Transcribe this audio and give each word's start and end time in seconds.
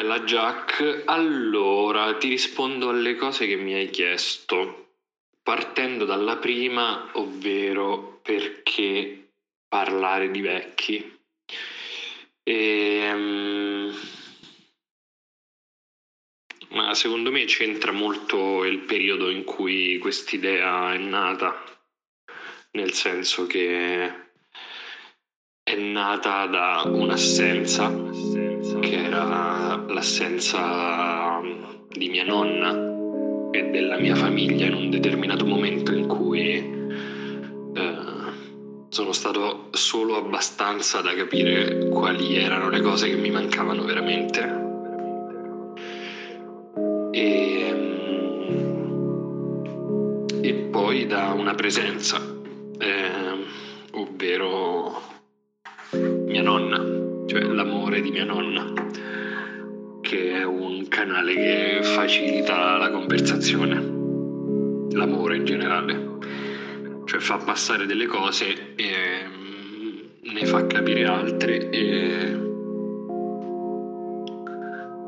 bella 0.00 0.20
Jack. 0.20 1.02
Allora, 1.04 2.16
ti 2.16 2.28
rispondo 2.28 2.88
alle 2.88 3.16
cose 3.16 3.46
che 3.46 3.56
mi 3.56 3.74
hai 3.74 3.90
chiesto, 3.90 4.94
partendo 5.42 6.06
dalla 6.06 6.38
prima, 6.38 7.10
ovvero 7.12 8.18
perché 8.22 9.32
parlare 9.68 10.30
di 10.30 10.40
vecchi. 10.40 11.18
E, 12.42 13.10
um, 13.12 13.94
ma 16.70 16.94
secondo 16.94 17.30
me 17.30 17.44
c'entra 17.44 17.92
molto 17.92 18.64
il 18.64 18.78
periodo 18.78 19.28
in 19.28 19.44
cui 19.44 19.98
quest'idea 19.98 20.94
è 20.94 20.98
nata, 20.98 21.62
nel 22.70 22.94
senso 22.94 23.46
che 23.46 24.28
è 25.62 25.74
nata 25.76 26.46
da 26.46 26.84
un'assenza 26.86 27.92
che 28.80 29.04
era 29.04 29.49
l'assenza 30.00 31.42
di 31.90 32.08
mia 32.08 32.24
nonna 32.24 32.72
e 33.50 33.68
della 33.68 33.98
mia 33.98 34.14
famiglia 34.14 34.64
in 34.64 34.72
un 34.72 34.88
determinato 34.88 35.44
momento 35.44 35.92
in 35.92 36.06
cui 36.06 36.54
eh, 37.74 37.96
sono 38.88 39.12
stato 39.12 39.68
solo 39.72 40.16
abbastanza 40.16 41.02
da 41.02 41.14
capire 41.14 41.90
quali 41.90 42.34
erano 42.36 42.70
le 42.70 42.80
cose 42.80 43.10
che 43.10 43.16
mi 43.16 43.30
mancavano 43.30 43.84
veramente. 43.84 44.58
E, 47.10 47.74
e 50.40 50.54
poi 50.70 51.06
da 51.06 51.34
una 51.36 51.54
presenza, 51.54 52.18
eh, 52.78 53.44
ovvero 53.90 55.02
mia 55.90 56.40
nonna, 56.40 57.26
cioè 57.26 57.42
l'amore 57.42 58.00
di 58.00 58.10
mia 58.10 58.24
nonna, 58.24 58.72
che 60.10 60.32
è 60.32 60.42
un 60.42 60.88
canale 60.88 61.34
che 61.34 61.78
facilita 61.84 62.76
la 62.76 62.90
conversazione, 62.90 63.74
l'amore 64.90 65.36
in 65.36 65.44
generale, 65.44 66.18
cioè 67.04 67.20
fa 67.20 67.36
passare 67.36 67.86
delle 67.86 68.06
cose 68.06 68.74
e 68.74 69.24
mm, 69.24 69.98
ne 70.32 70.46
fa 70.46 70.66
capire 70.66 71.04
altre 71.04 71.70
e, 71.70 72.36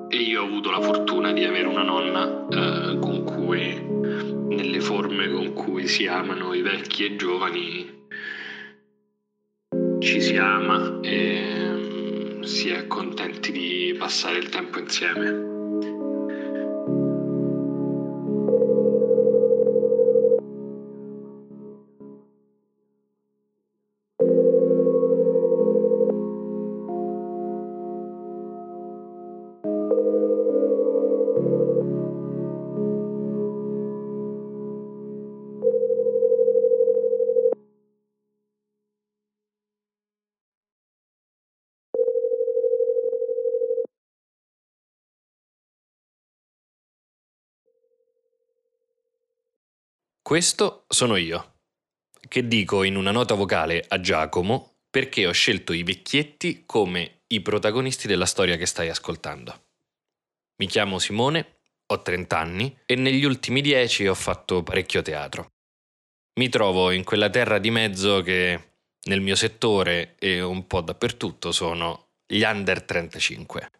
e 0.08 0.16
io 0.16 0.40
ho 0.40 0.46
avuto 0.46 0.70
la 0.70 0.80
fortuna 0.80 1.32
di 1.32 1.42
avere 1.46 1.66
una 1.66 1.82
nonna 1.82 2.46
eh, 2.48 2.98
con 3.00 3.24
cui, 3.24 3.74
nelle 4.54 4.78
forme 4.78 5.28
con 5.32 5.52
cui 5.52 5.88
si 5.88 6.06
amano 6.06 6.54
i 6.54 6.62
vecchi 6.62 7.02
e 7.02 7.06
i 7.06 7.16
giovani, 7.16 8.06
ci 9.98 10.20
si 10.20 10.36
ama 10.36 11.00
e 11.02 11.71
si 12.44 12.68
è 12.68 12.86
contenti 12.86 13.52
di 13.52 13.94
passare 13.96 14.38
il 14.38 14.48
tempo 14.48 14.78
insieme. 14.78 15.51
Questo 50.32 50.86
sono 50.88 51.16
io, 51.16 51.56
che 52.26 52.48
dico 52.48 52.84
in 52.84 52.96
una 52.96 53.10
nota 53.10 53.34
vocale 53.34 53.84
a 53.86 54.00
Giacomo 54.00 54.76
perché 54.88 55.26
ho 55.26 55.32
scelto 55.32 55.74
i 55.74 55.82
vecchietti 55.82 56.62
come 56.64 57.24
i 57.26 57.42
protagonisti 57.42 58.06
della 58.06 58.24
storia 58.24 58.56
che 58.56 58.64
stai 58.64 58.88
ascoltando. 58.88 59.64
Mi 60.56 60.68
chiamo 60.68 60.98
Simone, 60.98 61.58
ho 61.84 62.00
30 62.00 62.38
anni 62.38 62.74
e 62.86 62.94
negli 62.94 63.24
ultimi 63.24 63.60
10 63.60 64.06
ho 64.06 64.14
fatto 64.14 64.62
parecchio 64.62 65.02
teatro. 65.02 65.52
Mi 66.40 66.48
trovo 66.48 66.92
in 66.92 67.04
quella 67.04 67.28
terra 67.28 67.58
di 67.58 67.70
mezzo 67.70 68.22
che 68.22 68.76
nel 69.02 69.20
mio 69.20 69.34
settore 69.34 70.14
e 70.18 70.40
un 70.40 70.66
po' 70.66 70.80
dappertutto 70.80 71.52
sono 71.52 72.06
gli 72.26 72.40
under 72.40 72.82
35. 72.82 73.70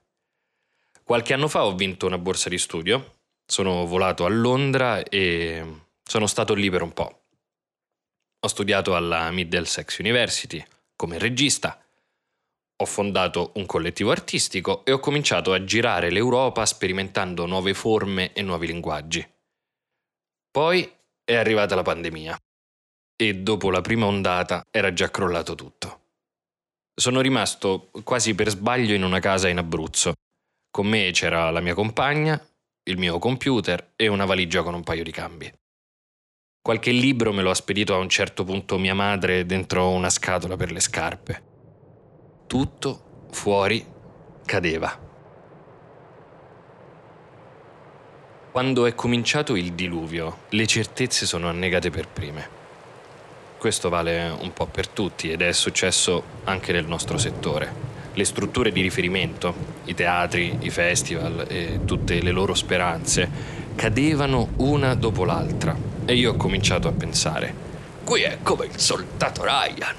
Qualche 1.02 1.32
anno 1.32 1.48
fa 1.48 1.64
ho 1.64 1.74
vinto 1.74 2.04
una 2.04 2.18
borsa 2.18 2.50
di 2.50 2.58
studio, 2.58 3.20
sono 3.46 3.86
volato 3.86 4.26
a 4.26 4.28
Londra 4.28 5.02
e 5.02 5.80
sono 6.12 6.26
stato 6.26 6.52
lì 6.52 6.68
per 6.68 6.82
un 6.82 6.92
po'. 6.92 7.22
Ho 8.40 8.46
studiato 8.46 8.94
alla 8.94 9.30
Middlesex 9.30 9.96
University 9.98 10.62
come 10.94 11.16
regista, 11.16 11.82
ho 12.76 12.84
fondato 12.84 13.52
un 13.54 13.64
collettivo 13.64 14.10
artistico 14.10 14.84
e 14.84 14.92
ho 14.92 14.98
cominciato 14.98 15.54
a 15.54 15.64
girare 15.64 16.10
l'Europa 16.10 16.66
sperimentando 16.66 17.46
nuove 17.46 17.72
forme 17.72 18.34
e 18.34 18.42
nuovi 18.42 18.66
linguaggi. 18.66 19.26
Poi 20.50 20.92
è 21.24 21.34
arrivata 21.34 21.74
la 21.74 21.82
pandemia 21.82 22.38
e 23.16 23.34
dopo 23.36 23.70
la 23.70 23.80
prima 23.80 24.04
ondata 24.04 24.66
era 24.70 24.92
già 24.92 25.10
crollato 25.10 25.54
tutto. 25.54 26.00
Sono 26.94 27.22
rimasto 27.22 27.90
quasi 28.04 28.34
per 28.34 28.50
sbaglio 28.50 28.92
in 28.92 29.02
una 29.02 29.18
casa 29.18 29.48
in 29.48 29.56
Abruzzo. 29.56 30.12
Con 30.70 30.86
me 30.88 31.10
c'era 31.12 31.50
la 31.50 31.60
mia 31.60 31.72
compagna, 31.72 32.38
il 32.82 32.98
mio 32.98 33.18
computer 33.18 33.94
e 33.96 34.08
una 34.08 34.26
valigia 34.26 34.62
con 34.62 34.74
un 34.74 34.82
paio 34.82 35.04
di 35.04 35.10
cambi. 35.10 35.50
Qualche 36.64 36.92
libro 36.92 37.32
me 37.32 37.42
lo 37.42 37.50
ha 37.50 37.54
spedito 37.54 37.92
a 37.92 37.98
un 37.98 38.08
certo 38.08 38.44
punto 38.44 38.78
mia 38.78 38.94
madre 38.94 39.44
dentro 39.44 39.88
una 39.88 40.10
scatola 40.10 40.54
per 40.54 40.70
le 40.70 40.78
scarpe. 40.78 41.42
Tutto 42.46 43.26
fuori 43.32 43.84
cadeva. 44.44 44.96
Quando 48.52 48.86
è 48.86 48.94
cominciato 48.94 49.56
il 49.56 49.72
diluvio, 49.72 50.42
le 50.50 50.66
certezze 50.68 51.26
sono 51.26 51.48
annegate 51.48 51.90
per 51.90 52.06
prime. 52.06 52.48
Questo 53.58 53.88
vale 53.88 54.28
un 54.28 54.52
po' 54.52 54.66
per 54.66 54.86
tutti 54.86 55.32
ed 55.32 55.42
è 55.42 55.50
successo 55.50 56.22
anche 56.44 56.70
nel 56.70 56.86
nostro 56.86 57.18
settore. 57.18 57.90
Le 58.12 58.24
strutture 58.24 58.70
di 58.70 58.82
riferimento, 58.82 59.52
i 59.86 59.94
teatri, 59.94 60.58
i 60.60 60.70
festival 60.70 61.44
e 61.48 61.80
tutte 61.84 62.22
le 62.22 62.30
loro 62.30 62.54
speranze 62.54 63.61
cadevano 63.74 64.50
una 64.56 64.94
dopo 64.94 65.24
l'altra 65.24 65.76
e 66.04 66.14
io 66.14 66.32
ho 66.32 66.36
cominciato 66.36 66.88
a 66.88 66.92
pensare, 66.92 67.54
qui 68.04 68.22
è 68.22 68.38
come 68.42 68.66
il 68.66 68.78
soldato 68.78 69.42
Ryan. 69.42 69.96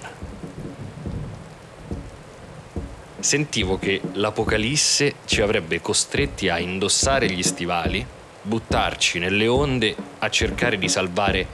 Sentivo 3.19 3.79
che 3.79 4.01
l'Apocalisse 4.13 5.16
ci 5.25 5.41
avrebbe 5.41 5.79
costretti 5.79 6.50
a 6.50 6.59
indossare 6.59 7.29
gli 7.29 7.41
stivali, 7.41 8.06
buttarci 8.41 9.17
nelle 9.19 9.47
onde 9.47 9.95
a 10.19 10.29
cercare 10.29 10.78
di 10.78 10.90
salvare 10.90 11.47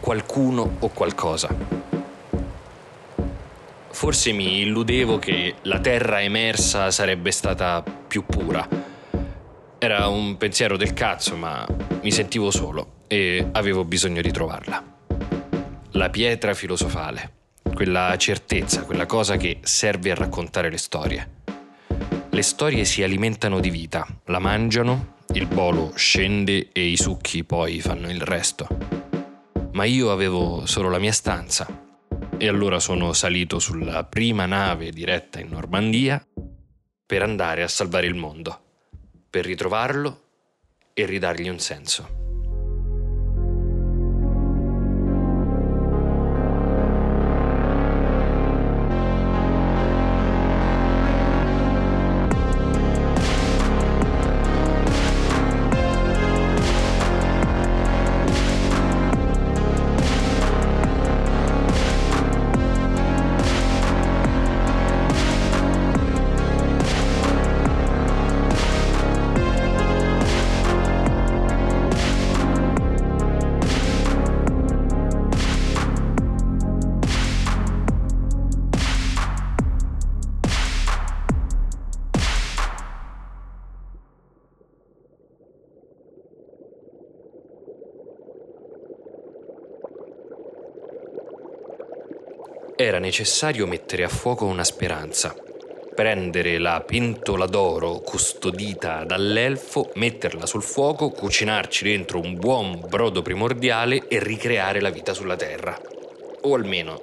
qualcuno 0.00 0.76
o 0.80 0.88
qualcosa. 0.88 1.48
Forse 3.92 4.32
mi 4.32 4.62
illudevo 4.62 5.18
che 5.18 5.54
la 5.62 5.78
terra 5.78 6.22
emersa 6.22 6.90
sarebbe 6.90 7.30
stata 7.30 7.84
più 8.08 8.24
pura. 8.24 8.89
Era 9.82 10.08
un 10.08 10.36
pensiero 10.36 10.76
del 10.76 10.92
cazzo, 10.92 11.36
ma 11.36 11.66
mi 12.02 12.12
sentivo 12.12 12.50
solo 12.50 13.04
e 13.06 13.48
avevo 13.52 13.82
bisogno 13.86 14.20
di 14.20 14.30
trovarla. 14.30 14.84
La 15.92 16.10
pietra 16.10 16.52
filosofale, 16.52 17.32
quella 17.72 18.14
certezza, 18.18 18.84
quella 18.84 19.06
cosa 19.06 19.38
che 19.38 19.60
serve 19.62 20.10
a 20.10 20.16
raccontare 20.16 20.68
le 20.68 20.76
storie. 20.76 21.30
Le 22.28 22.42
storie 22.42 22.84
si 22.84 23.02
alimentano 23.02 23.58
di 23.58 23.70
vita, 23.70 24.06
la 24.26 24.38
mangiano, 24.38 25.14
il 25.32 25.46
bolo 25.46 25.92
scende 25.94 26.68
e 26.72 26.84
i 26.86 26.98
succhi 26.98 27.42
poi 27.44 27.80
fanno 27.80 28.10
il 28.10 28.20
resto. 28.20 28.68
Ma 29.72 29.84
io 29.84 30.12
avevo 30.12 30.66
solo 30.66 30.90
la 30.90 30.98
mia 30.98 31.12
stanza 31.12 31.66
e 32.36 32.48
allora 32.48 32.80
sono 32.80 33.14
salito 33.14 33.58
sulla 33.58 34.04
prima 34.04 34.44
nave 34.44 34.90
diretta 34.90 35.40
in 35.40 35.48
Normandia 35.48 36.22
per 37.06 37.22
andare 37.22 37.62
a 37.62 37.68
salvare 37.68 38.06
il 38.06 38.14
mondo, 38.14 38.69
per 39.30 39.44
ritrovarlo 39.44 40.22
e 40.92 41.06
ridargli 41.06 41.48
un 41.48 41.60
senso. 41.60 42.29
Era 92.82 92.98
necessario 92.98 93.66
mettere 93.66 94.04
a 94.04 94.08
fuoco 94.08 94.46
una 94.46 94.64
speranza, 94.64 95.36
prendere 95.94 96.56
la 96.56 96.80
pentola 96.80 97.44
d'oro 97.44 97.98
custodita 97.98 99.04
dall'elfo, 99.04 99.90
metterla 99.96 100.46
sul 100.46 100.62
fuoco, 100.62 101.10
cucinarci 101.10 101.84
dentro 101.84 102.18
un 102.18 102.38
buon 102.38 102.82
brodo 102.88 103.20
primordiale 103.20 104.08
e 104.08 104.18
ricreare 104.18 104.80
la 104.80 104.88
vita 104.88 105.12
sulla 105.12 105.36
Terra. 105.36 105.78
O 106.40 106.54
almeno 106.54 107.02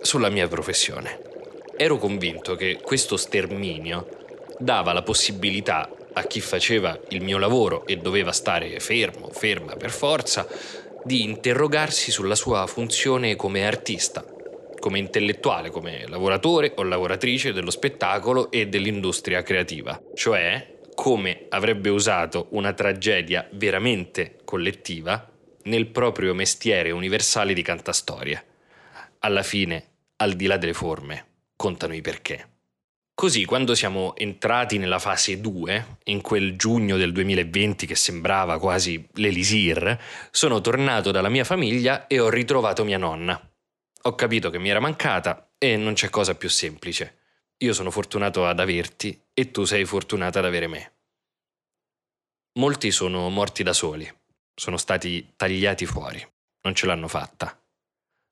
sulla 0.00 0.30
mia 0.30 0.48
professione. 0.48 1.20
Ero 1.76 1.98
convinto 1.98 2.54
che 2.54 2.78
questo 2.80 3.18
sterminio 3.18 4.08
dava 4.58 4.94
la 4.94 5.02
possibilità 5.02 5.90
a 6.14 6.22
chi 6.22 6.40
faceva 6.40 6.98
il 7.10 7.22
mio 7.22 7.36
lavoro 7.36 7.86
e 7.86 7.98
doveva 7.98 8.32
stare 8.32 8.80
fermo, 8.80 9.28
ferma 9.28 9.76
per 9.76 9.90
forza, 9.90 10.46
di 11.04 11.22
interrogarsi 11.22 12.10
sulla 12.10 12.34
sua 12.34 12.66
funzione 12.66 13.36
come 13.36 13.66
artista, 13.66 14.24
come 14.78 14.98
intellettuale, 14.98 15.70
come 15.70 16.06
lavoratore 16.06 16.72
o 16.76 16.82
lavoratrice 16.82 17.52
dello 17.52 17.70
spettacolo 17.70 18.50
e 18.50 18.68
dell'industria 18.68 19.42
creativa, 19.42 20.00
cioè 20.14 20.76
come 20.94 21.46
avrebbe 21.50 21.90
usato 21.90 22.48
una 22.50 22.72
tragedia 22.72 23.48
veramente 23.52 24.38
collettiva 24.44 25.30
nel 25.64 25.86
proprio 25.86 26.34
mestiere 26.34 26.90
universale 26.90 27.54
di 27.54 27.62
cantastorie. 27.62 28.44
Alla 29.20 29.42
fine, 29.42 29.84
al 30.16 30.34
di 30.34 30.46
là 30.46 30.56
delle 30.56 30.72
forme, 30.72 31.26
contano 31.54 31.94
i 31.94 32.00
perché. 32.00 32.48
Così, 33.14 33.44
quando 33.44 33.74
siamo 33.74 34.14
entrati 34.16 34.78
nella 34.78 35.00
fase 35.00 35.40
2, 35.40 35.98
in 36.04 36.20
quel 36.20 36.56
giugno 36.56 36.96
del 36.96 37.12
2020 37.12 37.84
che 37.84 37.96
sembrava 37.96 38.60
quasi 38.60 39.04
l'elisir, 39.14 39.98
sono 40.30 40.60
tornato 40.60 41.10
dalla 41.10 41.28
mia 41.28 41.42
famiglia 41.42 42.06
e 42.06 42.20
ho 42.20 42.30
ritrovato 42.30 42.84
mia 42.84 42.96
nonna. 42.96 43.47
Ho 44.08 44.14
capito 44.14 44.48
che 44.48 44.58
mi 44.58 44.70
era 44.70 44.80
mancata 44.80 45.52
e 45.58 45.76
non 45.76 45.92
c'è 45.92 46.08
cosa 46.08 46.34
più 46.34 46.48
semplice. 46.48 47.18
Io 47.58 47.74
sono 47.74 47.90
fortunato 47.90 48.46
ad 48.46 48.58
averti 48.58 49.22
e 49.34 49.50
tu 49.50 49.66
sei 49.66 49.84
fortunata 49.84 50.38
ad 50.38 50.46
avere 50.46 50.66
me. 50.66 50.92
Molti 52.58 52.90
sono 52.90 53.28
morti 53.28 53.62
da 53.62 53.74
soli, 53.74 54.10
sono 54.54 54.78
stati 54.78 55.34
tagliati 55.36 55.84
fuori, 55.84 56.26
non 56.62 56.74
ce 56.74 56.86
l'hanno 56.86 57.06
fatta. 57.06 57.62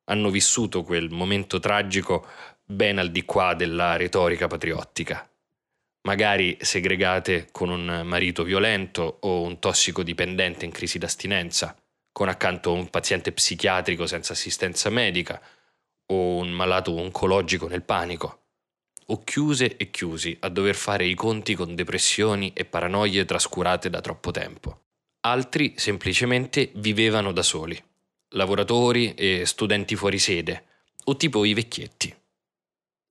Hanno 0.05 0.31
vissuto 0.31 0.83
quel 0.83 1.11
momento 1.11 1.61
tragico 1.61 2.27
ben 2.65 2.97
al 2.97 3.11
di 3.11 3.27
qua 3.27 3.53
della 3.53 3.97
retorica 3.97 4.47
patriottica. 4.47 5.31
Magari 6.09 6.57
segregate 6.59 7.49
con 7.53 7.69
un 7.69 8.01
marito 8.03 8.45
violento 8.45 9.19
o 9.21 9.43
un 9.43 9.59
tossicodipendente 9.59 10.65
in 10.65 10.71
crisi 10.71 10.97
d'astinenza, 10.97 11.77
con 12.13 12.31
accanto 12.31 12.73
un 12.73 12.89
paziente 12.89 13.31
psichiatrico 13.31 14.07
senza 14.07 14.33
assistenza 14.33 14.89
medica 14.89 15.39
o 16.07 16.37
un 16.37 16.51
malato 16.51 16.93
oncologico 16.93 17.69
nel 17.69 17.83
panico, 17.83 18.45
o 19.07 19.23
chiuse 19.23 19.77
e 19.77 19.91
chiusi 19.91 20.37
a 20.41 20.49
dover 20.49 20.75
fare 20.75 21.05
i 21.07 21.15
conti 21.15 21.55
con 21.55 21.75
depressioni 21.75 22.53
e 22.55 22.65
paranoie 22.65 23.25
trascurate 23.25 23.91
da 23.91 24.01
troppo 24.01 24.31
tempo. 24.31 24.83
Altri 25.21 25.75
semplicemente 25.77 26.71
vivevano 26.77 27.33
da 27.33 27.43
soli, 27.43 27.81
lavoratori 28.31 29.15
e 29.15 29.45
studenti 29.47 29.97
fuori 29.97 30.19
sede, 30.19 30.65
o 31.05 31.17
tipo 31.17 31.45
i 31.45 31.55
vecchietti 31.55 32.15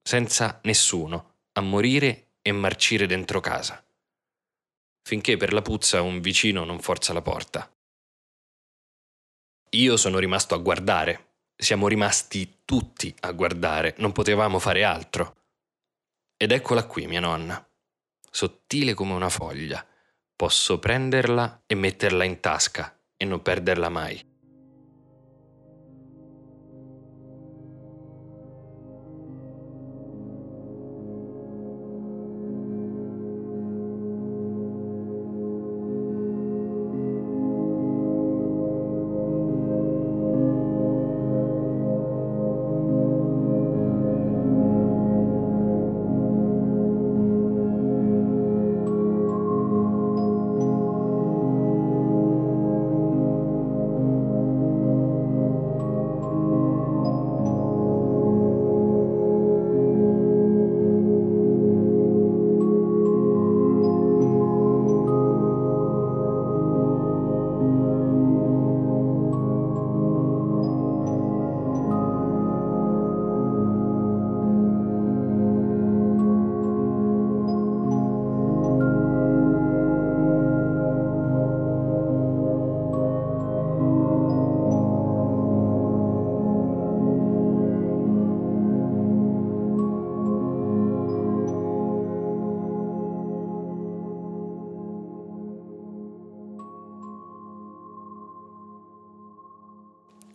senza 0.06 0.60
nessuno, 0.62 1.38
a 1.54 1.60
morire 1.60 2.34
e 2.40 2.52
marcire 2.52 3.06
dentro 3.06 3.40
casa. 3.40 3.84
Finché 5.02 5.36
per 5.36 5.52
la 5.52 5.62
puzza 5.62 6.00
un 6.00 6.20
vicino 6.20 6.64
non 6.64 6.78
forza 6.78 7.12
la 7.12 7.22
porta. 7.22 7.68
Io 9.70 9.96
sono 9.96 10.20
rimasto 10.20 10.54
a 10.54 10.58
guardare, 10.58 11.35
siamo 11.56 11.88
rimasti 11.88 12.60
tutti 12.64 13.14
a 13.20 13.32
guardare, 13.32 13.94
non 13.98 14.12
potevamo 14.12 14.58
fare 14.58 14.84
altro. 14.84 15.36
Ed 16.36 16.52
eccola 16.52 16.84
qui 16.84 17.06
mia 17.06 17.20
nonna, 17.20 17.66
sottile 18.30 18.94
come 18.94 19.14
una 19.14 19.30
foglia. 19.30 19.84
Posso 20.36 20.78
prenderla 20.78 21.62
e 21.66 21.74
metterla 21.74 22.24
in 22.24 22.40
tasca 22.40 23.00
e 23.16 23.24
non 23.24 23.40
perderla 23.40 23.88
mai. 23.88 24.22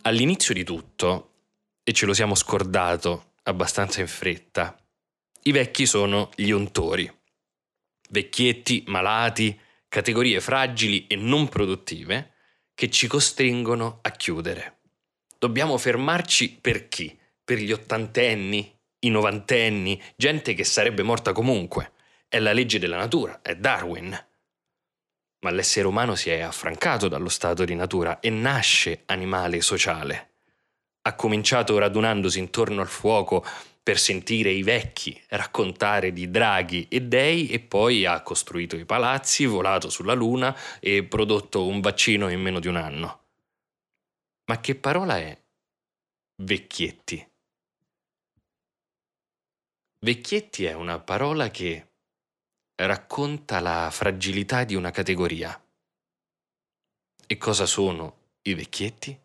All'inizio 0.04 0.52
di 0.52 0.64
tutto, 0.64 1.30
e 1.84 1.92
ce 1.92 2.06
lo 2.06 2.12
siamo 2.12 2.34
scordato 2.34 3.34
abbastanza 3.44 4.00
in 4.00 4.08
fretta, 4.08 4.76
i 5.44 5.52
vecchi 5.52 5.86
sono 5.86 6.30
gli 6.34 6.50
ontori. 6.50 7.08
Vecchietti, 8.08 8.82
malati, 8.88 9.56
categorie 9.86 10.40
fragili 10.40 11.06
e 11.06 11.14
non 11.14 11.48
produttive 11.48 12.32
che 12.74 12.90
ci 12.90 13.06
costringono 13.06 14.00
a 14.02 14.10
chiudere. 14.10 14.80
Dobbiamo 15.38 15.78
fermarci 15.78 16.58
per 16.60 16.88
chi? 16.88 17.16
Per 17.44 17.58
gli 17.58 17.70
ottantenni, 17.70 18.76
i 19.00 19.08
novantenni, 19.08 20.02
gente 20.16 20.54
che 20.54 20.64
sarebbe 20.64 21.04
morta 21.04 21.32
comunque. 21.32 21.92
È 22.26 22.40
la 22.40 22.52
legge 22.52 22.80
della 22.80 22.96
natura, 22.96 23.40
è 23.40 23.54
Darwin 23.54 24.30
ma 25.42 25.50
l'essere 25.50 25.86
umano 25.86 26.14
si 26.14 26.30
è 26.30 26.40
affrancato 26.40 27.08
dallo 27.08 27.28
stato 27.28 27.64
di 27.64 27.74
natura 27.74 28.20
e 28.20 28.30
nasce 28.30 29.02
animale 29.06 29.60
sociale. 29.60 30.30
Ha 31.02 31.14
cominciato 31.14 31.78
radunandosi 31.78 32.38
intorno 32.38 32.80
al 32.80 32.88
fuoco 32.88 33.44
per 33.82 33.98
sentire 33.98 34.50
i 34.50 34.62
vecchi 34.62 35.20
raccontare 35.30 36.12
di 36.12 36.30
draghi 36.30 36.86
e 36.88 37.02
dei 37.02 37.48
e 37.48 37.58
poi 37.58 38.06
ha 38.06 38.22
costruito 38.22 38.76
i 38.76 38.84
palazzi, 38.84 39.44
volato 39.44 39.90
sulla 39.90 40.14
luna 40.14 40.56
e 40.78 41.02
prodotto 41.02 41.66
un 41.66 41.80
vaccino 41.80 42.28
in 42.28 42.40
meno 42.40 42.60
di 42.60 42.68
un 42.68 42.76
anno. 42.76 43.20
Ma 44.46 44.60
che 44.60 44.76
parola 44.76 45.18
è 45.18 45.36
vecchietti? 46.42 47.28
Vecchietti 49.98 50.64
è 50.64 50.72
una 50.72 51.00
parola 51.00 51.50
che 51.50 51.91
racconta 52.74 53.60
la 53.60 53.88
fragilità 53.90 54.64
di 54.64 54.74
una 54.74 54.90
categoria. 54.90 55.58
E 57.26 57.36
cosa 57.36 57.66
sono 57.66 58.30
i 58.42 58.54
vecchietti? 58.54 59.21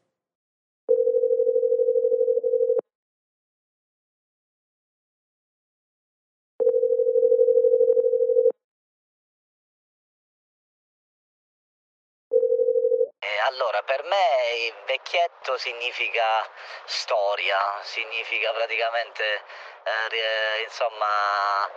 Allora, 13.48 13.82
per 13.84 14.04
me 14.04 14.74
vecchietto 14.86 15.58
significa 15.58 16.46
storia, 16.84 17.58
significa 17.82 18.51
praticamente 18.51 19.42
eh, 19.84 20.63
insomma 20.63 21.72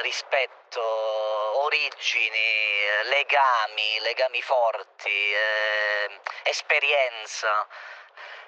rispetto, 0.00 0.82
origini, 1.62 3.04
legami, 3.04 4.00
legami 4.00 4.42
forti, 4.42 5.32
eh, 5.32 6.20
esperienza. 6.42 7.68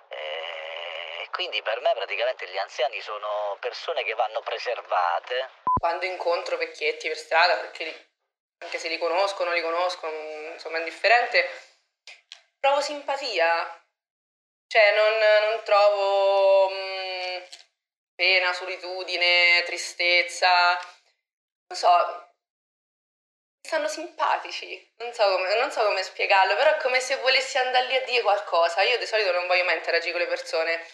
Eh, 0.09 1.29
quindi 1.31 1.63
per 1.63 1.81
me 1.81 1.93
praticamente 1.95 2.49
gli 2.49 2.59
anziani 2.59 3.01
sono 3.03 3.57
persone 3.61 4.03
che 4.03 4.15
vanno 4.15 4.41
preservate. 4.41 5.51
Quando 5.81 6.07
incontro 6.07 6.57
vecchietti 6.57 7.07
per 7.07 7.19
strada, 7.19 7.57
perché 7.57 8.09
anche 8.59 8.79
se 8.79 8.89
li 8.89 8.99
conoscono, 8.99 9.53
li 9.53 9.63
conoscono, 9.63 10.13
insomma 10.53 10.79
è 10.79 10.81
indifferente, 10.81 11.73
provo 12.65 12.81
simpatia. 12.81 13.85
Cioè 14.67 14.95
non, 14.95 15.51
non 15.51 15.63
trovo 15.65 16.71
mh, 16.71 17.47
pena, 18.15 18.55
solitudine, 18.55 19.63
tristezza. 19.67 20.73
Non 21.67 21.79
so, 21.79 22.33
stanno 23.61 23.87
simpatici, 23.87 24.93
non 24.97 25.13
so, 25.13 25.25
come, 25.31 25.55
non 25.57 25.71
so 25.71 25.85
come 25.85 26.03
spiegarlo, 26.03 26.57
però 26.57 26.71
è 26.71 26.77
come 26.79 27.01
se 27.01 27.17
volessi 27.17 27.59
andare 27.59 27.87
lì 27.87 27.97
a 27.97 28.05
dire 28.05 28.23
qualcosa. 28.23 28.81
Io 28.81 28.97
di 28.97 29.07
solito 29.07 29.31
non 29.33 29.47
voglio 29.47 29.65
mai 29.65 29.77
interagire 29.77 30.13
con 30.13 30.23
le 30.23 30.27
persone. 30.27 30.87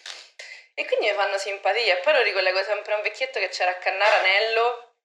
E 0.73 0.85
quindi 0.85 1.07
mi 1.07 1.13
fanno 1.13 1.37
simpatia. 1.37 1.99
Poi 1.99 2.13
lo 2.13 2.21
ricollego 2.21 2.61
sempre 2.63 2.93
a 2.93 2.95
un 2.97 3.01
vecchietto 3.01 3.39
che 3.39 3.47
c'era 3.47 3.71
a 3.71 3.75
Cannara, 3.75 4.21
Nello, 4.21 4.95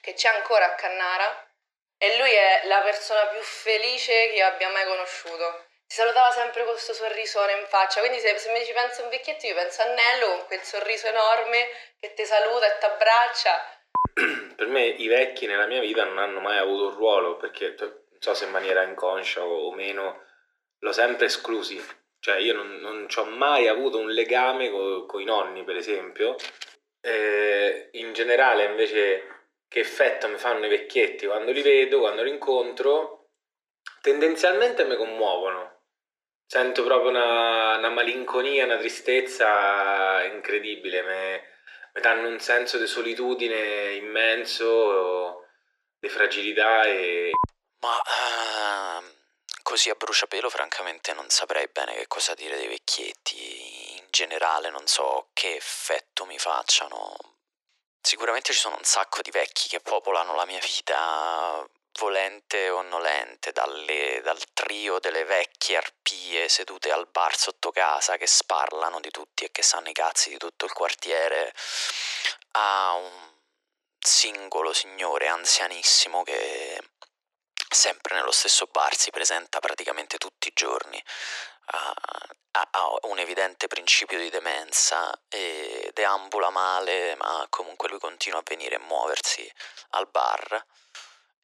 che 0.00 0.14
c'è 0.14 0.30
ancora 0.30 0.66
a 0.66 0.74
Cannara. 0.74 1.48
E 1.96 2.16
lui 2.18 2.32
è 2.32 2.62
la 2.64 2.80
persona 2.80 3.26
più 3.28 3.40
felice 3.40 4.30
che 4.30 4.34
io 4.34 4.46
abbia 4.46 4.68
mai 4.70 4.84
conosciuto. 4.84 5.65
Si 5.88 5.98
salutava 5.98 6.32
sempre 6.32 6.64
con 6.64 6.72
questo 6.72 6.92
sorrisone 6.92 7.52
in 7.52 7.66
faccia. 7.66 8.00
Quindi 8.00 8.18
se, 8.18 8.36
se 8.38 8.50
mi 8.50 8.64
ci 8.64 8.72
penso 8.72 9.04
un 9.04 9.08
vecchietto, 9.08 9.46
io 9.46 9.54
penso 9.54 9.82
a 9.82 9.94
Nello 9.94 10.36
con 10.36 10.46
quel 10.46 10.62
sorriso 10.62 11.06
enorme 11.06 11.68
che 12.00 12.12
ti 12.12 12.24
saluta 12.24 12.66
e 12.66 12.78
ti 12.78 12.84
abbraccia. 12.84 13.84
Per 14.56 14.66
me 14.66 14.84
i 14.84 15.06
vecchi 15.06 15.46
nella 15.46 15.66
mia 15.66 15.80
vita 15.80 16.02
non 16.04 16.18
hanno 16.18 16.40
mai 16.40 16.58
avuto 16.58 16.88
un 16.88 16.94
ruolo 16.96 17.36
perché 17.36 17.76
non 17.78 17.94
so 18.18 18.34
se 18.34 18.46
in 18.46 18.50
maniera 18.50 18.82
inconscia 18.82 19.44
o, 19.44 19.70
meno 19.72 20.24
l'ho 20.80 20.92
sempre 20.92 21.26
esclusi. 21.26 21.80
Cioè 22.18 22.38
io 22.38 22.54
non, 22.54 22.76
non 22.80 23.06
ho 23.14 23.24
mai 23.24 23.68
avuto 23.68 23.98
un 23.98 24.10
legame 24.10 24.70
con 24.70 25.20
i 25.20 25.24
nonni 25.24 25.62
per 25.62 25.76
esempio. 25.76 26.34
Eh, 27.00 27.90
in 27.92 28.12
generale 28.12 28.64
invece 28.64 29.52
che 29.68 29.78
effetto 29.78 30.26
mi 30.26 30.36
fanno 30.36 30.66
i 30.66 30.68
vecchietti? 30.68 31.26
Quando 31.26 31.52
li 31.52 31.62
vedo, 31.62 32.00
quando 32.00 32.24
li 32.24 32.30
incontro 32.30 33.28
tendenzialmente 34.00 34.84
mi 34.84 34.96
commuovono 34.96 35.75
sento 36.46 36.84
proprio 36.84 37.10
una, 37.10 37.76
una 37.76 37.90
malinconia, 37.90 38.64
una 38.64 38.78
tristezza 38.78 40.22
incredibile 40.24 41.02
mi 41.96 42.02
danno 42.02 42.28
un 42.28 42.38
senso 42.38 42.76
di 42.76 42.86
solitudine 42.86 43.94
immenso, 43.94 45.46
di 45.98 46.10
fragilità 46.10 46.84
e... 46.84 47.30
Ma 47.80 47.96
uh, 47.96 49.02
così 49.62 49.88
a 49.88 49.94
bruciapelo 49.94 50.50
francamente 50.50 51.14
non 51.14 51.30
saprei 51.30 51.68
bene 51.72 51.94
che 51.94 52.06
cosa 52.06 52.34
dire 52.34 52.58
dei 52.58 52.68
vecchietti, 52.68 53.96
in 53.96 54.04
generale 54.10 54.68
non 54.68 54.86
so 54.86 55.28
che 55.32 55.56
effetto 55.56 56.26
mi 56.26 56.38
facciano. 56.38 57.16
Sicuramente 58.02 58.52
ci 58.52 58.58
sono 58.58 58.76
un 58.76 58.84
sacco 58.84 59.22
di 59.22 59.30
vecchi 59.30 59.68
che 59.68 59.80
popolano 59.80 60.34
la 60.34 60.44
mia 60.44 60.60
vita, 60.60 61.66
volente 61.98 62.68
o 62.70 62.82
nolente, 62.82 63.52
dalle, 63.52 64.20
dal 64.22 64.42
trio 64.52 64.98
delle 64.98 65.24
vecchie 65.24 65.76
arpie 65.76 66.48
sedute 66.48 66.90
al 66.92 67.06
bar 67.08 67.36
sotto 67.36 67.70
casa 67.70 68.16
che 68.16 68.26
sparlano 68.26 69.00
di 69.00 69.10
tutti 69.10 69.44
e 69.44 69.50
che 69.50 69.62
sanno 69.62 69.88
i 69.88 69.92
cazzi 69.92 70.30
di 70.30 70.36
tutto 70.38 70.64
il 70.64 70.72
quartiere, 70.72 71.54
a 72.52 72.94
un 72.94 73.34
singolo 73.98 74.72
signore 74.72 75.28
anzianissimo 75.28 76.22
che 76.22 76.80
sempre 77.68 78.14
nello 78.14 78.30
stesso 78.30 78.66
bar 78.66 78.96
si 78.96 79.10
presenta 79.10 79.58
praticamente 79.60 80.18
tutti 80.18 80.48
i 80.48 80.52
giorni. 80.54 81.02
ha, 81.68 82.98
un 83.02 83.18
evidente 83.18 83.66
principio 83.66 84.18
di 84.18 84.30
demenza 84.30 85.12
e 85.28 85.90
deambula 85.94 86.50
male, 86.50 87.14
ma 87.16 87.46
comunque 87.50 87.88
lui 87.88 87.98
continua 87.98 88.40
a 88.40 88.42
venire 88.44 88.76
e 88.76 88.78
muoversi 88.78 89.50
al 89.90 90.08
bar 90.08 90.64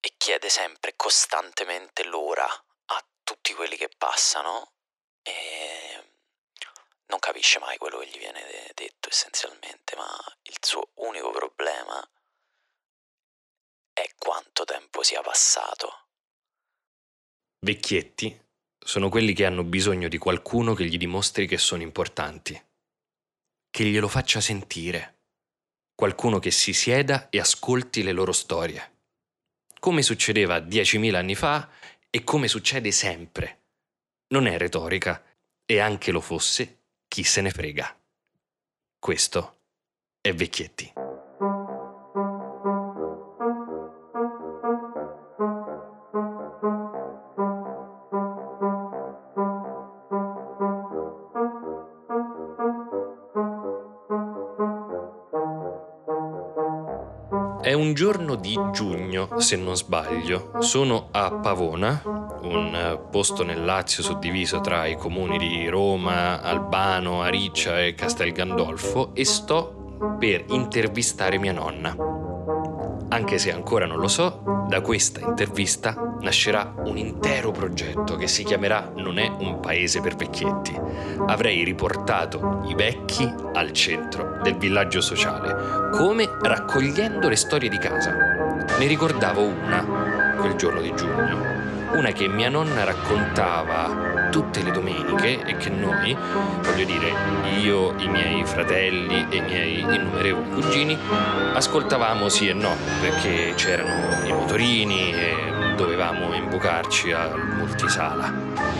e 0.04 0.14
chiede 0.16 0.48
sempre 0.48 0.94
costantemente 0.96 2.02
l'ora 2.04 2.44
a 2.44 3.06
tutti 3.22 3.54
quelli 3.54 3.76
che 3.76 3.88
passano 3.96 4.72
e 5.22 6.14
non 7.06 7.20
capisce 7.20 7.60
mai 7.60 7.78
quello 7.78 7.98
che 7.98 8.08
gli 8.08 8.18
viene 8.18 8.72
detto 8.74 9.08
essenzialmente, 9.08 9.94
ma 9.94 10.08
il 10.42 10.56
suo 10.60 10.90
unico 10.94 11.30
problema 11.30 12.04
è 13.92 14.08
quanto 14.18 14.64
tempo 14.64 15.04
sia 15.04 15.20
passato. 15.20 16.08
Vecchietti 17.60 18.36
sono 18.84 19.08
quelli 19.08 19.32
che 19.34 19.46
hanno 19.46 19.62
bisogno 19.62 20.08
di 20.08 20.18
qualcuno 20.18 20.74
che 20.74 20.84
gli 20.84 20.98
dimostri 20.98 21.46
che 21.46 21.58
sono 21.58 21.82
importanti, 21.82 22.60
che 23.70 23.84
glielo 23.84 24.08
faccia 24.08 24.40
sentire, 24.40 25.20
qualcuno 25.94 26.40
che 26.40 26.50
si 26.50 26.72
sieda 26.72 27.28
e 27.28 27.38
ascolti 27.38 28.02
le 28.02 28.10
loro 28.10 28.32
storie 28.32 28.91
come 29.82 30.02
succedeva 30.02 30.58
10.000 30.58 31.16
anni 31.16 31.34
fa 31.34 31.68
e 32.08 32.22
come 32.22 32.46
succede 32.46 32.92
sempre. 32.92 33.62
Non 34.28 34.46
è 34.46 34.56
retorica, 34.56 35.20
e 35.66 35.80
anche 35.80 36.12
lo 36.12 36.20
fosse, 36.20 36.82
chi 37.08 37.24
se 37.24 37.40
ne 37.40 37.50
frega. 37.50 37.98
Questo 39.00 39.58
è 40.20 40.32
Vecchietti. 40.32 41.01
Un 57.92 57.94
giorno 57.94 58.36
di 58.36 58.58
giugno, 58.72 59.38
se 59.38 59.56
non 59.56 59.76
sbaglio. 59.76 60.52
Sono 60.60 61.08
a 61.10 61.30
Pavona, 61.30 62.02
un 62.42 63.00
posto 63.10 63.44
nel 63.44 63.62
Lazio 63.62 64.02
suddiviso 64.02 64.62
tra 64.62 64.86
i 64.86 64.96
comuni 64.96 65.36
di 65.36 65.68
Roma, 65.68 66.40
Albano, 66.40 67.20
Ariccia 67.20 67.82
e 67.82 67.94
Castel 67.94 68.32
Gandolfo 68.32 69.10
e 69.12 69.26
sto 69.26 70.16
per 70.18 70.44
intervistare 70.48 71.36
mia 71.38 71.52
nonna. 71.52 72.11
Anche 73.12 73.36
se 73.36 73.52
ancora 73.52 73.84
non 73.84 73.98
lo 73.98 74.08
so, 74.08 74.64
da 74.68 74.80
questa 74.80 75.20
intervista 75.20 76.16
nascerà 76.20 76.72
un 76.86 76.96
intero 76.96 77.50
progetto 77.50 78.16
che 78.16 78.26
si 78.26 78.42
chiamerà 78.42 78.90
Non 78.96 79.18
è 79.18 79.28
un 79.28 79.60
paese 79.60 80.00
per 80.00 80.16
vecchietti. 80.16 80.74
Avrei 81.26 81.62
riportato 81.62 82.62
i 82.68 82.74
vecchi 82.74 83.30
al 83.52 83.72
centro 83.72 84.38
del 84.42 84.56
villaggio 84.56 85.02
sociale, 85.02 85.90
come 85.90 86.26
raccogliendo 86.40 87.28
le 87.28 87.36
storie 87.36 87.68
di 87.68 87.76
casa. 87.76 88.12
Ne 88.78 88.86
ricordavo 88.86 89.42
una 89.42 90.34
quel 90.38 90.54
giorno 90.54 90.80
di 90.80 90.94
giugno, 90.96 91.36
una 91.92 92.12
che 92.12 92.28
mia 92.28 92.48
nonna 92.48 92.84
raccontava 92.84 94.11
tutte 94.32 94.62
le 94.62 94.70
domeniche 94.70 95.42
e 95.44 95.56
che 95.58 95.68
noi, 95.68 96.16
voglio 96.62 96.84
dire, 96.86 97.12
io, 97.60 97.94
i 97.98 98.08
miei 98.08 98.42
fratelli 98.46 99.26
e 99.28 99.36
i 99.36 99.40
miei 99.42 99.80
innumerevoli 99.80 100.48
cugini, 100.48 100.98
ascoltavamo 101.52 102.30
sì 102.30 102.48
e 102.48 102.54
no, 102.54 102.74
perché 103.02 103.52
c'erano 103.54 104.26
i 104.26 104.32
motorini 104.32 105.12
e 105.12 105.74
dovevamo 105.76 106.32
imbucarci 106.32 107.12
al 107.12 107.38
multisala. 107.58 108.71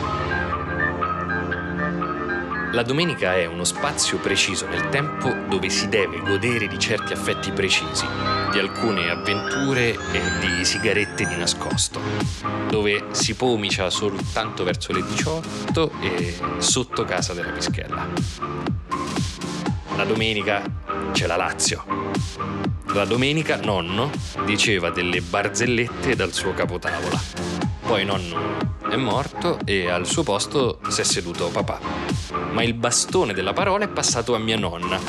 La 2.72 2.82
domenica 2.82 3.36
è 3.36 3.44
uno 3.44 3.64
spazio 3.64 4.16
preciso 4.16 4.66
nel 4.66 4.88
tempo 4.88 5.30
dove 5.46 5.68
si 5.68 5.90
deve 5.90 6.20
godere 6.20 6.68
di 6.68 6.78
certi 6.78 7.12
affetti 7.12 7.52
precisi, 7.52 8.06
di 8.50 8.58
alcune 8.58 9.10
avventure 9.10 9.90
e 9.90 10.20
di 10.40 10.64
sigarette 10.64 11.26
di 11.26 11.36
nascosto, 11.36 12.00
dove 12.70 13.08
si 13.10 13.34
pomicia 13.34 13.90
soltanto 13.90 14.64
verso 14.64 14.94
le 14.94 15.04
18 15.04 15.92
e 16.00 16.38
sotto 16.58 17.04
casa 17.04 17.34
della 17.34 17.50
Pischella. 17.50 18.08
La 19.94 20.04
domenica 20.04 20.62
c'è 21.12 21.26
la 21.26 21.36
Lazio. 21.36 21.84
La 22.94 23.04
domenica 23.04 23.56
nonno 23.56 24.10
diceva 24.46 24.88
delle 24.88 25.20
barzellette 25.20 26.16
dal 26.16 26.32
suo 26.32 26.54
capotavola. 26.54 27.20
Poi 27.84 28.02
nonno 28.06 28.70
è 28.88 28.96
morto 28.96 29.58
e 29.66 29.90
al 29.90 30.06
suo 30.06 30.22
posto 30.22 30.80
si 30.88 31.02
è 31.02 31.04
seduto 31.04 31.48
papà. 31.48 32.11
Ma 32.52 32.62
il 32.62 32.74
bastone 32.74 33.32
della 33.32 33.52
parola 33.52 33.84
è 33.84 33.88
passato 33.88 34.34
a 34.34 34.38
mia 34.38 34.58
nonna. 34.58 35.00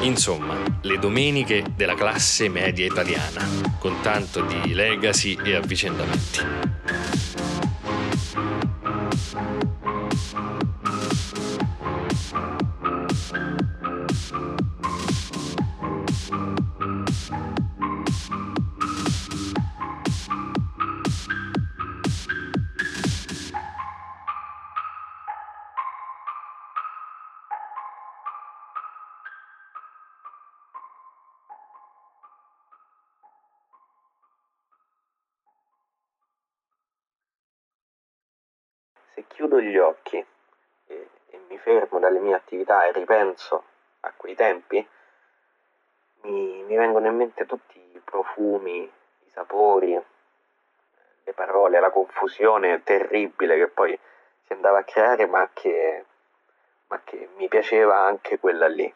Insomma, 0.00 0.56
le 0.82 0.98
domeniche 0.98 1.64
della 1.74 1.94
classe 1.94 2.48
media 2.48 2.86
italiana, 2.86 3.44
con 3.78 4.00
tanto 4.00 4.40
di 4.42 4.72
legacy 4.72 5.36
e 5.42 5.54
avvicendamenti. 5.56 6.40
Gli 39.62 39.78
occhi 39.78 40.24
e, 40.86 41.08
e 41.28 41.40
mi 41.48 41.58
fermo 41.58 41.98
dalle 41.98 42.20
mie 42.20 42.34
attività 42.34 42.84
e 42.84 42.92
ripenso 42.92 43.64
a 44.00 44.12
quei 44.16 44.34
tempi, 44.34 44.86
mi, 46.22 46.62
mi 46.62 46.76
vengono 46.76 47.06
in 47.06 47.16
mente 47.16 47.46
tutti 47.46 47.78
i 47.78 48.00
profumi, 48.04 48.82
i 48.82 49.30
sapori, 49.30 50.00
le 51.24 51.32
parole, 51.32 51.80
la 51.80 51.90
confusione 51.90 52.82
terribile 52.82 53.56
che 53.56 53.68
poi 53.68 53.98
si 54.44 54.52
andava 54.52 54.78
a 54.78 54.84
creare, 54.84 55.26
ma 55.26 55.48
che, 55.52 56.04
ma 56.88 57.00
che 57.04 57.28
mi 57.36 57.48
piaceva 57.48 57.98
anche 57.98 58.38
quella 58.38 58.66
lì. 58.66 58.92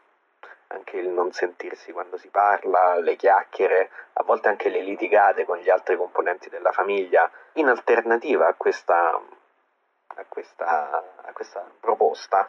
Anche 0.68 0.96
il 0.96 1.08
non 1.08 1.30
sentirsi 1.30 1.92
quando 1.92 2.16
si 2.16 2.28
parla, 2.28 2.98
le 2.98 3.14
chiacchiere, 3.14 3.90
a 4.14 4.24
volte 4.24 4.48
anche 4.48 4.68
le 4.68 4.82
litigate 4.82 5.44
con 5.44 5.58
gli 5.58 5.70
altri 5.70 5.96
componenti 5.96 6.48
della 6.48 6.72
famiglia, 6.72 7.30
in 7.54 7.68
alternativa 7.68 8.48
a 8.48 8.54
questa, 8.54 9.20
a 10.16 10.24
questa, 10.28 11.02
a 11.22 11.32
questa 11.32 11.64
proposta, 11.80 12.48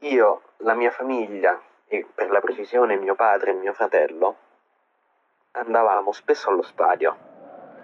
io, 0.00 0.42
la 0.58 0.74
mia 0.74 0.90
famiglia 0.90 1.60
e 1.86 2.06
per 2.14 2.30
la 2.30 2.40
precisione 2.40 2.96
mio 2.96 3.14
padre 3.14 3.50
e 3.50 3.54
mio 3.54 3.72
fratello, 3.72 4.36
andavamo 5.52 6.12
spesso 6.12 6.48
allo 6.48 6.62
stadio 6.62 7.26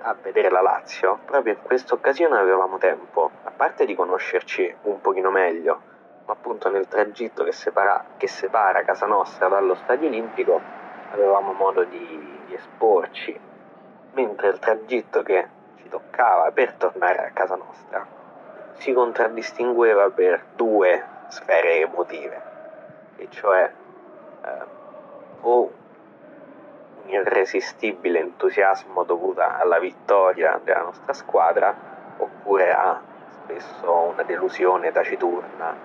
a 0.00 0.14
vedere 0.14 0.50
la 0.50 0.60
Lazio, 0.60 1.20
proprio 1.24 1.54
in 1.54 1.62
questa 1.62 1.94
occasione 1.94 2.38
avevamo 2.38 2.78
tempo, 2.78 3.30
a 3.44 3.50
parte 3.50 3.86
di 3.86 3.94
conoscerci 3.94 4.76
un 4.82 5.00
pochino 5.00 5.30
meglio, 5.30 5.80
ma 6.26 6.32
appunto 6.32 6.70
nel 6.70 6.88
tragitto 6.88 7.44
che 7.44 7.52
separa, 7.52 8.04
che 8.16 8.28
separa 8.28 8.82
casa 8.84 9.06
nostra 9.06 9.48
dallo 9.48 9.74
Stadio 9.74 10.08
Olimpico 10.08 10.60
avevamo 11.10 11.52
modo 11.52 11.84
di, 11.84 12.42
di 12.46 12.54
esporci, 12.54 13.38
mentre 14.12 14.48
il 14.48 14.58
tragitto 14.58 15.22
che 15.22 15.48
ci 15.76 15.88
toccava 15.88 16.50
per 16.50 16.74
tornare 16.74 17.26
a 17.26 17.30
casa 17.30 17.56
nostra 17.56 18.23
si 18.74 18.92
contraddistingueva 18.92 20.10
per 20.10 20.44
due 20.54 21.04
sfere 21.28 21.80
emotive, 21.80 22.42
e 23.16 23.28
cioè 23.30 23.70
eh, 24.44 24.64
o 25.40 25.70
un 27.04 27.10
irresistibile 27.10 28.20
entusiasmo 28.20 29.04
dovuto 29.04 29.42
alla 29.42 29.78
vittoria 29.78 30.60
della 30.62 30.82
nostra 30.82 31.12
squadra 31.12 31.74
oppure 32.16 32.72
a 32.72 33.00
spesso 33.44 33.92
una 33.92 34.22
delusione 34.22 34.90
taciturna 34.90 35.76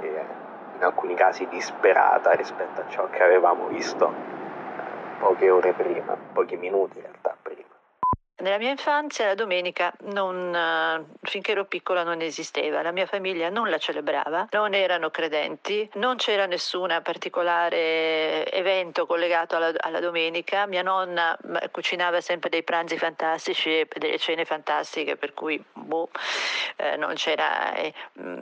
e 0.00 0.42
in 0.76 0.82
alcuni 0.82 1.14
casi 1.14 1.46
disperata 1.48 2.32
rispetto 2.32 2.80
a 2.80 2.88
ciò 2.88 3.08
che 3.08 3.22
avevamo 3.22 3.68
visto 3.68 4.08
eh, 4.08 5.18
poche 5.20 5.50
ore 5.50 5.72
prima, 5.72 6.16
pochi 6.32 6.56
minuti 6.56 6.98
in 6.98 7.02
realtà. 7.02 7.33
Nella 8.44 8.58
mia 8.58 8.68
infanzia 8.68 9.24
la 9.24 9.34
domenica 9.34 9.90
non, 10.00 10.52
uh, 10.52 11.16
finché 11.22 11.52
ero 11.52 11.64
piccola 11.64 12.02
non 12.02 12.20
esisteva, 12.20 12.82
la 12.82 12.92
mia 12.92 13.06
famiglia 13.06 13.48
non 13.48 13.70
la 13.70 13.78
celebrava, 13.78 14.48
non 14.50 14.74
erano 14.74 15.08
credenti, 15.08 15.88
non 15.94 16.16
c'era 16.16 16.44
nessun 16.44 17.00
particolare 17.02 18.44
evento 18.52 19.06
collegato 19.06 19.56
alla, 19.56 19.72
alla, 19.78 19.98
domenica, 19.98 20.66
mia 20.66 20.82
nonna 20.82 21.34
cucinava 21.70 22.20
sempre 22.20 22.50
dei 22.50 22.62
pranzi 22.62 22.98
fantastici 22.98 23.70
e 23.80 23.88
delle 23.96 24.18
cene 24.18 24.44
fantastiche 24.44 25.16
per 25.16 25.32
cui 25.32 25.64
boh, 25.72 26.10
eh, 26.76 26.96
non 26.98 27.14
c'era... 27.14 27.74
Eh, 27.76 27.94
mm, 28.20 28.40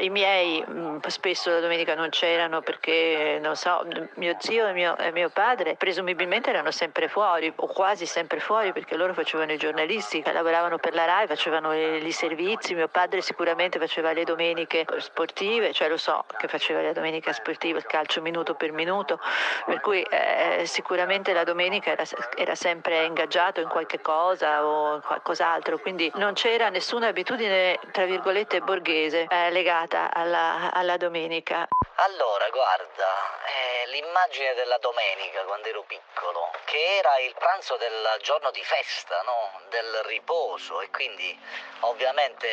i 0.00 0.08
miei 0.08 0.64
mm, 0.66 0.98
spesso 1.08 1.50
la 1.50 1.60
domenica 1.60 1.94
non 1.94 2.08
c'erano 2.10 2.62
perché, 2.62 3.38
non 3.42 3.56
so, 3.56 3.84
mio 4.14 4.36
zio 4.38 4.68
e 4.68 4.72
mio, 4.72 4.96
e 4.96 5.10
mio, 5.12 5.30
padre 5.30 5.74
presumibilmente 5.74 6.50
erano 6.50 6.70
sempre 6.70 7.08
fuori 7.08 7.52
o 7.54 7.66
quasi 7.66 8.06
sempre 8.06 8.40
fuori 8.40 8.72
perché 8.72 8.96
loro 9.00 9.14
facevano 9.14 9.52
i 9.52 9.56
giornalisti, 9.56 10.22
lavoravano 10.30 10.76
per 10.76 10.94
la 10.94 11.06
RAI, 11.06 11.26
facevano 11.26 11.74
i 11.74 12.12
servizi, 12.12 12.74
mio 12.74 12.88
padre 12.88 13.22
sicuramente 13.22 13.78
faceva 13.78 14.12
le 14.12 14.24
domeniche 14.24 14.84
sportive, 14.98 15.72
cioè 15.72 15.88
lo 15.88 15.96
so 15.96 16.26
che 16.36 16.48
faceva 16.48 16.82
le 16.82 16.92
domeniche 16.92 17.32
sportive, 17.32 17.78
il 17.78 17.86
calcio 17.86 18.20
minuto 18.20 18.54
per 18.54 18.72
minuto, 18.72 19.18
per 19.64 19.80
cui 19.80 20.02
eh, 20.02 20.64
sicuramente 20.66 21.32
la 21.32 21.44
domenica 21.44 21.90
era, 21.90 22.04
era 22.36 22.54
sempre 22.54 23.04
ingaggiato 23.04 23.60
in 23.60 23.68
qualche 23.68 24.00
cosa 24.00 24.64
o 24.64 25.00
qualcos'altro, 25.00 25.78
quindi 25.78 26.10
non 26.16 26.34
c'era 26.34 26.68
nessuna 26.68 27.08
abitudine, 27.08 27.78
tra 27.92 28.04
virgolette, 28.04 28.60
borghese. 28.60 29.26
Eh, 29.28 29.50
legata 29.50 30.12
alla, 30.12 30.70
alla 30.72 30.98
domenica? 30.98 31.66
Allora, 31.96 32.48
guarda, 32.50 33.08
eh, 33.44 33.90
l'immagine 33.90 34.54
della 34.54 34.78
domenica 34.78 35.42
quando 35.44 35.68
ero 35.68 35.82
piccolo, 35.86 36.50
che 36.64 36.96
era 36.96 37.18
il 37.18 37.34
pranzo 37.38 37.76
del 37.76 37.92
giorno 38.22 38.50
di 38.50 38.62
festa, 38.64 38.80
no? 39.24 39.60
del 39.68 40.02
riposo 40.04 40.80
e 40.80 40.90
quindi 40.90 41.38
ovviamente 41.80 42.48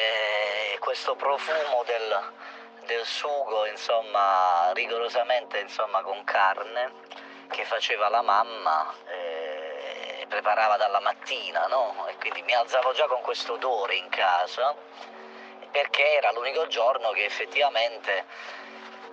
questo 0.80 1.16
profumo 1.16 1.84
del, 1.86 2.32
del 2.86 3.06
sugo, 3.06 3.66
insomma, 3.66 4.72
rigorosamente 4.74 5.60
insomma, 5.60 6.02
con 6.02 6.24
carne 6.24 6.92
che 7.50 7.64
faceva 7.66 8.10
la 8.10 8.22
mamma. 8.22 8.94
Eh, 9.08 9.48
preparava 10.28 10.76
dalla 10.78 11.00
mattina, 11.00 11.68
no? 11.68 12.06
E 12.08 12.18
quindi 12.18 12.42
mi 12.44 12.54
alzavo 12.54 12.92
già 12.94 13.08
con 13.08 13.22
questo 13.22 13.54
odore 13.54 13.96
in 13.96 14.10
casa 14.10 14.76
perché 15.72 16.16
era 16.16 16.32
l'unico 16.32 16.68
giorno 16.68 17.12
che 17.12 17.26
effettivamente 17.26 18.26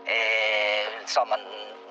eh, 0.05 0.99
insomma 1.01 1.37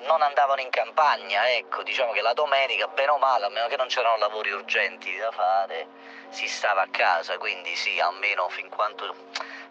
non 0.06 0.22
andavano 0.22 0.60
in 0.60 0.70
campagna, 0.70 1.50
ecco, 1.50 1.82
diciamo 1.82 2.12
che 2.12 2.20
la 2.20 2.32
domenica, 2.32 2.86
bene 2.88 3.10
o 3.10 3.18
male, 3.18 3.46
a 3.46 3.48
meno 3.48 3.66
che 3.68 3.76
non 3.76 3.88
c'erano 3.88 4.16
lavori 4.18 4.50
urgenti 4.50 5.16
da 5.16 5.30
fare, 5.30 5.86
si 6.30 6.46
stava 6.46 6.82
a 6.82 6.88
casa, 6.90 7.38
quindi 7.38 7.74
sì, 7.76 8.00
almeno 8.00 8.48
fin 8.48 8.68
quanto, 8.68 9.14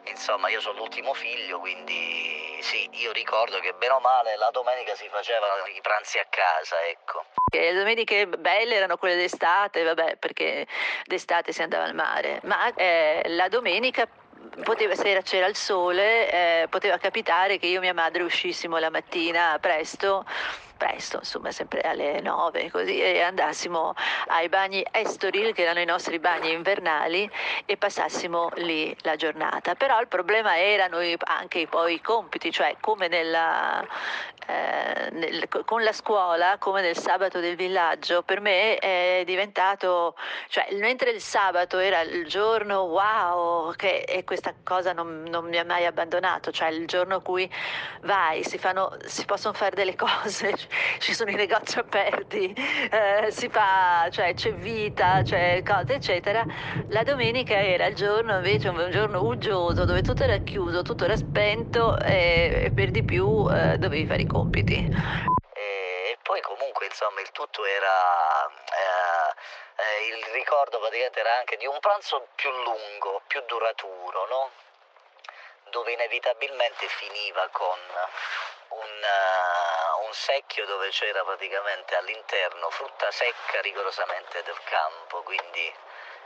insomma, 0.05 0.49
io 0.49 0.59
sono 0.59 0.79
l'ultimo 0.79 1.13
figlio, 1.13 1.59
quindi 1.59 2.59
sì, 2.61 2.87
io 2.93 3.11
ricordo 3.11 3.59
che 3.59 3.73
bene 3.73 3.93
o 3.93 3.99
male 3.99 4.35
la 4.37 4.49
domenica 4.51 4.95
si 4.95 5.07
facevano 5.09 5.65
i 5.67 5.79
pranzi 5.81 6.17
a 6.17 6.25
casa, 6.29 6.81
ecco. 6.87 7.25
Le 7.53 7.73
domeniche 7.73 8.27
belle 8.27 8.75
erano 8.75 8.97
quelle 8.97 9.15
d'estate, 9.15 9.83
vabbè, 9.83 10.15
perché 10.17 10.65
d'estate 11.05 11.51
si 11.51 11.61
andava 11.61 11.83
al 11.83 11.93
mare, 11.93 12.39
ma 12.43 12.73
eh, 12.73 13.21
la 13.27 13.47
domenica 13.49 14.07
poteva, 14.63 14.95
se 14.95 15.21
c'era 15.23 15.47
il 15.47 15.55
sole, 15.55 16.31
eh, 16.31 16.67
poteva 16.69 16.97
capitare 16.97 17.57
che 17.57 17.67
io 17.67 17.77
e 17.77 17.81
mia 17.81 17.93
madre 17.93 18.23
uscissimo 18.23 18.77
la 18.77 18.89
mattina 18.89 19.57
presto 19.59 20.25
presto, 20.83 21.17
insomma 21.19 21.51
sempre 21.51 21.79
alle 21.79 22.19
9 22.19 22.69
così, 22.69 22.99
e 22.99 23.21
andassimo 23.21 23.93
ai 24.27 24.49
bagni 24.49 24.85
Estoril, 24.91 25.53
che 25.53 25.61
erano 25.61 25.79
i 25.79 25.85
nostri 25.85 26.19
bagni 26.19 26.51
invernali, 26.51 27.29
e 27.65 27.77
passassimo 27.77 28.51
lì 28.55 28.93
la 29.01 29.15
giornata. 29.15 29.75
Però 29.75 29.97
il 30.01 30.07
problema 30.07 30.59
erano 30.59 30.97
anche 31.19 31.67
poi 31.67 31.93
i 31.95 32.01
compiti, 32.01 32.51
cioè 32.51 32.75
come 32.81 33.07
nella, 33.07 33.81
eh, 34.45 35.09
nel, 35.11 35.47
con 35.65 35.83
la 35.83 35.93
scuola, 35.93 36.57
come 36.57 36.81
nel 36.81 36.97
sabato 36.97 37.39
del 37.39 37.55
villaggio, 37.55 38.23
per 38.23 38.41
me 38.41 38.75
è 38.77 39.23
diventato, 39.25 40.15
cioè 40.49 40.67
mentre 40.73 41.11
il 41.11 41.21
sabato 41.21 41.79
era 41.79 42.01
il 42.01 42.27
giorno 42.27 42.81
wow, 42.81 43.73
che, 43.73 44.01
e 44.01 44.25
questa 44.25 44.53
cosa 44.63 44.91
non, 44.91 45.23
non 45.29 45.47
mi 45.47 45.57
ha 45.57 45.63
mai 45.63 45.85
abbandonato, 45.85 46.51
cioè 46.51 46.69
il 46.69 46.87
giorno 46.87 47.15
in 47.15 47.21
cui 47.21 47.49
vai, 48.01 48.43
si, 48.43 48.57
fanno, 48.57 48.97
si 49.05 49.23
possono 49.23 49.53
fare 49.53 49.75
delle 49.75 49.95
cose, 49.97 50.53
ci 50.99 51.13
sono 51.13 51.31
i 51.31 51.35
negozi 51.35 51.79
aperti, 51.79 52.53
eh, 52.53 53.31
si 53.31 53.49
fa, 53.49 54.07
cioè 54.11 54.33
c'è 54.33 54.53
vita, 54.53 55.21
c'è 55.23 55.61
cose, 55.63 55.95
eccetera. 55.95 56.45
La 56.87 57.03
domenica 57.03 57.55
era 57.61 57.85
il 57.85 57.95
giorno 57.95 58.35
invece 58.35 58.69
un 58.69 58.89
giorno 58.91 59.21
uggioso 59.23 59.85
dove 59.85 60.01
tutto 60.01 60.23
era 60.23 60.37
chiuso, 60.37 60.81
tutto 60.81 61.05
era 61.05 61.15
spento 61.15 61.99
e, 61.99 62.63
e 62.65 62.71
per 62.71 62.91
di 62.91 63.03
più 63.03 63.47
eh, 63.51 63.77
dovevi 63.77 64.05
fare 64.05 64.21
i 64.21 64.27
compiti. 64.27 64.75
E 65.55 66.17
poi 66.21 66.41
comunque 66.41 66.85
insomma 66.85 67.21
il 67.21 67.31
tutto 67.31 67.65
era 67.65 68.47
eh, 68.47 69.33
eh, 69.75 70.15
il 70.15 70.23
ricordo 70.33 70.79
praticamente 70.79 71.19
era 71.19 71.37
anche 71.37 71.57
di 71.57 71.65
un 71.65 71.79
pranzo 71.79 72.27
più 72.35 72.49
lungo, 72.51 73.21
più 73.27 73.41
duraturo, 73.47 74.27
no? 74.27 74.51
Dove 75.73 75.91
inevitabilmente 75.91 76.87
finiva 76.87 77.49
con 77.49 77.79
un, 78.69 79.01
uh, 79.01 80.05
un, 80.05 80.13
secchio 80.13 80.67
dove 80.67 80.89
c'era 80.89 81.23
praticamente 81.23 81.95
all'interno 81.95 82.69
frutta 82.69 83.09
secca 83.09 83.59
rigorosamente 83.61 84.43
del 84.43 84.59
campo, 84.65 85.23
quindi 85.23 85.73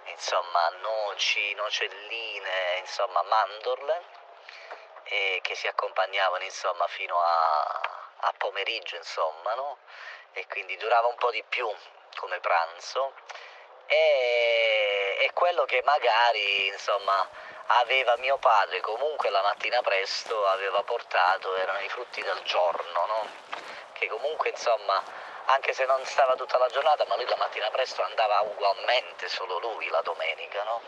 insomma 0.07 0.67
noci, 0.81 1.53
nocelline, 1.53 2.77
insomma 2.79 3.21
mandorle 3.23 4.03
e 5.03 5.39
che 5.41 5.55
si 5.55 5.67
accompagnavano 5.67 6.43
insomma 6.43 6.85
fino 6.87 7.17
a, 7.17 7.61
a 8.17 8.33
pomeriggio 8.37 8.97
insomma 8.97 9.53
no? 9.53 9.77
e 10.33 10.45
quindi 10.47 10.75
durava 10.75 11.07
un 11.07 11.15
po' 11.15 11.31
di 11.31 11.43
più 11.47 11.73
come 12.17 12.41
pranzo 12.41 13.13
e, 13.85 15.17
e 15.21 15.31
quello 15.31 15.63
che 15.63 15.81
magari 15.83 16.67
insomma 16.67 17.46
aveva 17.67 18.15
mio 18.17 18.37
padre 18.37 18.79
comunque 18.81 19.29
la 19.29 19.41
mattina 19.41 19.81
presto 19.81 20.45
aveva 20.47 20.83
portato 20.83 21.55
erano 21.55 21.79
i 21.79 21.89
frutti 21.89 22.21
del 22.21 22.41
giorno, 22.43 23.05
no? 23.05 23.27
che 23.93 24.07
comunque 24.07 24.49
insomma 24.49 25.01
anche 25.45 25.73
se 25.73 25.85
non 25.85 26.03
stava 26.05 26.35
tutta 26.35 26.57
la 26.57 26.67
giornata, 26.67 27.05
ma 27.07 27.15
lui 27.15 27.25
la 27.25 27.37
mattina 27.37 27.69
presto 27.69 28.03
andava 28.03 28.41
ugualmente 28.41 29.29
solo 29.29 29.59
lui 29.59 29.87
la 29.87 30.01
domenica, 30.01 30.63
no? 30.63 30.81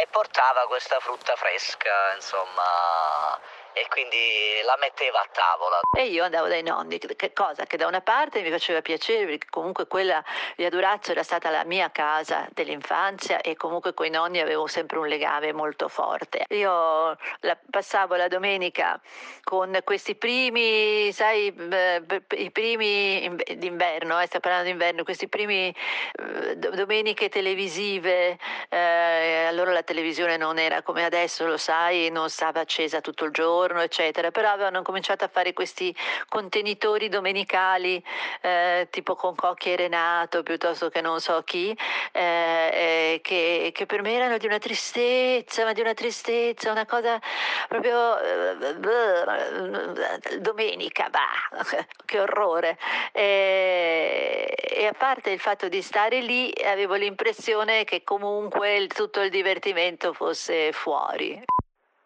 e 0.00 0.06
portava 0.06 0.66
questa 0.66 1.00
frutta 1.00 1.34
fresca, 1.34 2.12
insomma, 2.14 3.40
e 3.72 3.86
quindi 3.88 4.16
la 4.64 4.76
metteva 4.80 5.20
a 5.20 5.28
tavola. 5.32 5.80
E 5.96 6.06
io 6.06 6.24
andavo 6.24 6.48
dai 6.48 6.62
nonni, 6.62 6.98
che 6.98 7.32
cosa? 7.32 7.64
Che 7.64 7.76
da 7.76 7.86
una 7.86 8.00
parte 8.00 8.42
mi 8.42 8.50
faceva 8.50 8.82
piacere, 8.82 9.26
perché 9.26 9.46
comunque 9.50 9.86
quella 9.86 10.22
via 10.56 10.68
Durazzo 10.68 11.12
era 11.12 11.22
stata 11.22 11.50
la 11.50 11.64
mia 11.64 11.90
casa 11.90 12.48
dell'infanzia 12.52 13.40
e 13.40 13.56
comunque 13.56 13.94
con 13.94 14.06
i 14.06 14.10
nonni 14.10 14.40
avevo 14.40 14.66
sempre 14.66 14.98
un 14.98 15.06
legame 15.06 15.52
molto 15.52 15.88
forte. 15.88 16.44
Io 16.48 17.16
la, 17.40 17.58
passavo 17.70 18.16
la 18.16 18.28
domenica 18.28 19.00
con 19.42 19.78
questi 19.84 20.14
primi, 20.14 21.12
sai, 21.12 21.46
i 21.46 22.50
primi 22.50 23.36
d'inverno, 23.56 24.20
eh, 24.20 24.26
sto 24.26 24.40
parlando 24.40 24.68
d'inverno, 24.68 25.04
questi 25.04 25.28
primi 25.28 25.68
eh, 25.68 26.56
domeniche 26.56 27.28
televisive, 27.28 28.38
eh, 28.68 29.46
allora 29.46 29.72
la 29.72 29.82
televisione 29.82 30.36
non 30.36 30.58
era 30.58 30.82
come 30.82 31.04
adesso, 31.04 31.46
lo 31.46 31.56
sai, 31.56 32.10
non 32.10 32.28
stava 32.28 32.60
accesa 32.60 33.00
tutto 33.00 33.24
il 33.24 33.30
giorno 33.30 33.67
giorno, 33.68 33.82
eccetera, 33.82 34.30
però 34.30 34.50
avevano 34.50 34.82
cominciato 34.82 35.24
a 35.24 35.28
fare 35.28 35.52
questi 35.52 35.94
contenitori 36.28 37.08
domenicali, 37.08 38.02
eh, 38.40 38.88
tipo 38.90 39.14
con 39.14 39.34
Cocchi 39.34 39.72
e 39.72 39.76
Renato, 39.76 40.42
piuttosto 40.42 40.88
che 40.88 41.00
non 41.00 41.20
so 41.20 41.42
chi, 41.44 41.76
eh, 42.12 43.20
che, 43.22 43.70
che, 43.74 43.86
per 43.86 44.02
me 44.02 44.14
erano 44.14 44.38
di 44.38 44.46
una 44.46 44.58
tristezza, 44.58 45.64
ma 45.64 45.72
di 45.72 45.80
una 45.80 45.94
tristezza, 45.94 46.70
una 46.70 46.86
cosa 46.86 47.20
proprio 47.68 48.18
eh, 48.20 50.38
domenica, 50.38 51.08
bah, 51.10 51.62
che 52.04 52.20
orrore. 52.20 52.78
E, 53.12 54.54
e 54.56 54.86
a 54.86 54.94
parte 54.96 55.30
il 55.30 55.40
fatto 55.40 55.68
di 55.68 55.82
stare 55.82 56.20
lì, 56.20 56.52
avevo 56.64 56.94
l'impressione 56.94 57.84
che 57.84 58.02
comunque 58.02 58.76
il, 58.76 58.88
tutto 58.88 59.20
il 59.20 59.30
divertimento 59.30 60.12
fosse 60.12 60.72
fuori. 60.72 61.44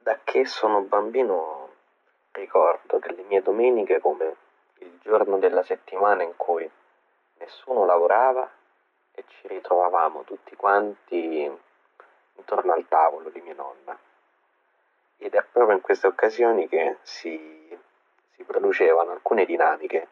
Da 0.02 0.18
che 0.24 0.46
sono 0.46 0.80
bambino 0.80 1.68
ricordo 2.32 2.98
delle 2.98 3.22
mie 3.22 3.40
domeniche 3.40 4.00
come 4.00 4.34
il 4.78 4.98
giorno 5.00 5.38
della 5.38 5.62
settimana 5.62 6.24
in 6.24 6.32
cui 6.34 6.68
nessuno 7.38 7.84
lavorava 7.84 8.50
e 9.12 9.22
ci 9.28 9.46
ritrovavamo 9.46 10.24
tutti 10.24 10.56
quanti 10.56 11.48
intorno 12.34 12.72
al 12.72 12.88
tavolo 12.88 13.28
di 13.28 13.40
mia 13.42 13.54
nonna. 13.54 13.96
Ed 15.18 15.34
è 15.34 15.44
proprio 15.52 15.76
in 15.76 15.82
queste 15.82 16.08
occasioni 16.08 16.66
che 16.66 16.96
si, 17.02 17.78
si 18.34 18.42
producevano 18.42 19.12
alcune 19.12 19.44
dinamiche 19.44 20.08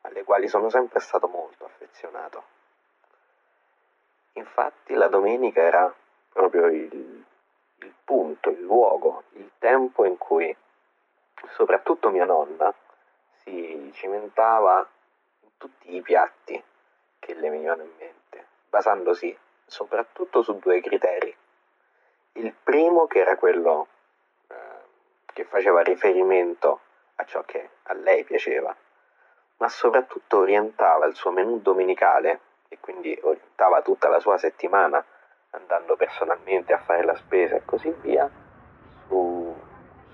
alle 0.00 0.24
quali 0.24 0.48
sono 0.48 0.70
sempre 0.70 1.00
stato 1.00 1.28
molto 1.28 1.66
affezionato. 1.66 2.42
Infatti 4.32 4.94
la 4.94 5.08
domenica 5.08 5.60
era 5.60 5.94
proprio 6.32 6.68
il 6.68 7.15
il 7.80 7.94
punto, 8.04 8.50
il 8.50 8.60
luogo, 8.60 9.24
il 9.32 9.50
tempo 9.58 10.04
in 10.04 10.16
cui 10.16 10.54
soprattutto 11.50 12.10
mia 12.10 12.24
nonna 12.24 12.72
si 13.42 13.90
cimentava 13.94 14.86
in 15.40 15.48
tutti 15.56 15.94
i 15.94 16.02
piatti 16.02 16.62
che 17.18 17.34
le 17.34 17.50
venivano 17.50 17.82
in 17.82 17.92
mente, 17.98 18.46
basandosi 18.68 19.36
soprattutto 19.64 20.42
su 20.42 20.58
due 20.58 20.80
criteri. 20.80 21.34
Il 22.32 22.54
primo 22.62 23.06
che 23.06 23.20
era 23.20 23.36
quello 23.36 23.86
eh, 24.48 24.54
che 25.32 25.44
faceva 25.44 25.82
riferimento 25.82 26.80
a 27.16 27.24
ciò 27.24 27.42
che 27.42 27.70
a 27.84 27.94
lei 27.94 28.24
piaceva, 28.24 28.74
ma 29.58 29.68
soprattutto 29.68 30.38
orientava 30.38 31.06
il 31.06 31.14
suo 31.14 31.30
menù 31.30 31.60
domenicale 31.60 32.40
e 32.68 32.78
quindi 32.78 33.18
orientava 33.22 33.80
tutta 33.82 34.08
la 34.08 34.20
sua 34.20 34.36
settimana 34.38 35.04
andando 35.50 35.96
personalmente 35.96 36.72
a 36.72 36.78
fare 36.78 37.04
la 37.04 37.14
spesa 37.14 37.56
e 37.56 37.64
così 37.64 37.94
via, 38.00 38.28
su, 39.06 39.54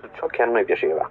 su 0.01 0.09
ciò 0.13 0.27
che 0.27 0.43
a 0.43 0.47
noi 0.47 0.65
piaceva. 0.65 1.09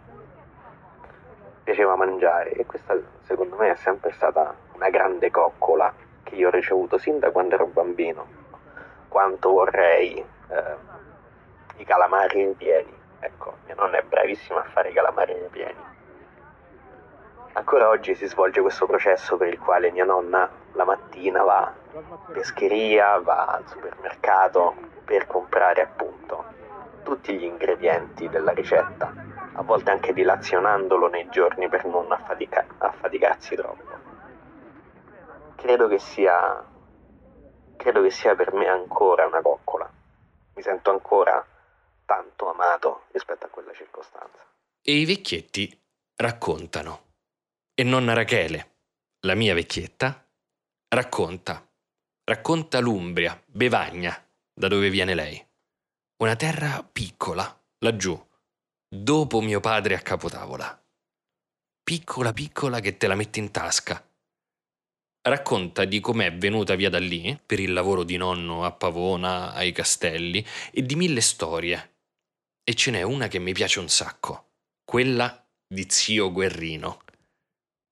Piaceva 1.64 1.96
mangiare 1.96 2.52
e 2.52 2.66
questa 2.66 2.98
secondo 3.24 3.56
me 3.56 3.72
è 3.72 3.76
sempre 3.76 4.12
stata 4.12 4.54
una 4.74 4.90
grande 4.90 5.32
coccola 5.32 5.94
che 6.24 6.36
io 6.36 6.48
ho 6.48 6.52
ricevuto 6.52 6.98
sin 6.98 7.20
da 7.20 7.32
quando 7.32 7.56
ero 7.56 7.68
bambino. 7.68 8.40
Quanto 9.08 9.52
vorrei 9.52 10.18
eh, 10.18 10.76
i 11.78 11.86
calamari 11.86 12.46
ripieni. 12.46 13.00
Ecco, 13.20 13.58
mia 13.66 13.76
nonna 13.76 13.98
è 13.98 14.04
bravissima 14.04 14.60
a 14.60 14.64
fare 14.64 14.90
i 14.90 14.94
calamari 14.94 15.34
ripieni. 15.34 15.90
Ancora 17.54 17.90
oggi 17.90 18.16
si 18.16 18.28
svolge 18.28 18.62
questo 18.62 18.86
processo 18.86 19.36
per 19.38 19.50
il 19.50 19.60
quale 19.60 19.92
mia 19.92 20.06
nonna 20.06 20.50
la 20.74 20.86
mattina 20.86 21.44
va 21.44 21.74
pescheria, 22.32 23.20
va 23.20 23.46
al 23.46 23.68
supermercato 23.68 24.76
per 25.04 25.28
comprare 25.28 25.82
appunto 25.82 26.46
tutti 27.04 27.38
gli 27.38 27.44
ingredienti 27.44 28.30
della 28.30 28.52
ricetta, 28.52 29.14
a 29.54 29.62
volte 29.64 29.92
anche 29.92 30.14
dilazionandolo 30.14 31.08
nei 31.10 31.28
giorni 31.30 31.68
per 31.68 31.86
non 31.86 32.12
affatica- 32.12 32.66
affaticarsi 32.78 33.56
troppo. 33.56 34.00
Credo 35.56 35.88
che 35.88 36.00
sia 36.00 36.66
credo 37.82 38.04
che 38.04 38.12
sia 38.12 38.36
per 38.36 38.54
me 38.54 38.68
ancora 38.68 39.26
una 39.26 39.42
coccola. 39.42 39.92
Mi 40.54 40.62
sento 40.62 40.92
ancora 40.92 41.44
tanto 42.06 42.50
amato 42.50 43.06
rispetto 43.12 43.48
a 43.48 43.50
quella 43.50 43.74
circostanza. 43.74 44.46
E 44.84 44.92
i 44.94 45.06
vecchietti 45.06 45.76
raccontano. 46.16 47.10
E 47.74 47.84
nonna 47.84 48.14
Rachele, 48.14 48.76
la 49.22 49.34
mia 49.34 49.56
vecchietta, 49.56 50.24
racconta 50.90 51.71
Racconta 52.32 52.80
l'Umbria, 52.80 53.38
Bevagna, 53.46 54.18
da 54.54 54.70
dove 54.70 54.90
viene 54.90 55.14
lei. 55.14 55.46
Una 56.24 56.38
terra 56.38 56.82
piccola, 56.82 57.62
laggiù, 57.80 58.18
dopo 58.88 59.42
mio 59.42 59.60
padre 59.60 59.96
a 59.96 60.00
capotavola. 60.00 60.82
Piccola 61.84 62.32
piccola 62.32 62.80
che 62.80 62.96
te 62.96 63.08
la 63.08 63.16
metti 63.16 63.40
in 63.40 63.52
tasca. 63.52 64.02
Racconta 65.24 65.84
di 65.84 66.00
com'è 66.00 66.34
venuta 66.34 66.76
via 66.76 66.90
da 66.90 67.00
lì, 67.00 67.38
per 67.46 67.60
il 67.60 67.74
lavoro 67.74 68.04
di 68.04 68.16
nonno 68.16 68.64
a 68.64 68.72
Pavona, 68.72 69.52
ai 69.52 69.74
castelli, 69.74 70.46
e 70.72 70.84
di 70.84 70.96
mille 70.96 71.20
storie. 71.20 71.96
E 72.64 72.74
ce 72.76 72.92
n'è 72.92 73.02
una 73.02 73.28
che 73.28 73.40
mi 73.40 73.52
piace 73.52 73.80
un 73.80 73.90
sacco, 73.90 74.52
quella 74.86 75.46
di 75.68 75.86
zio 75.90 76.32
Guerrino. 76.32 77.02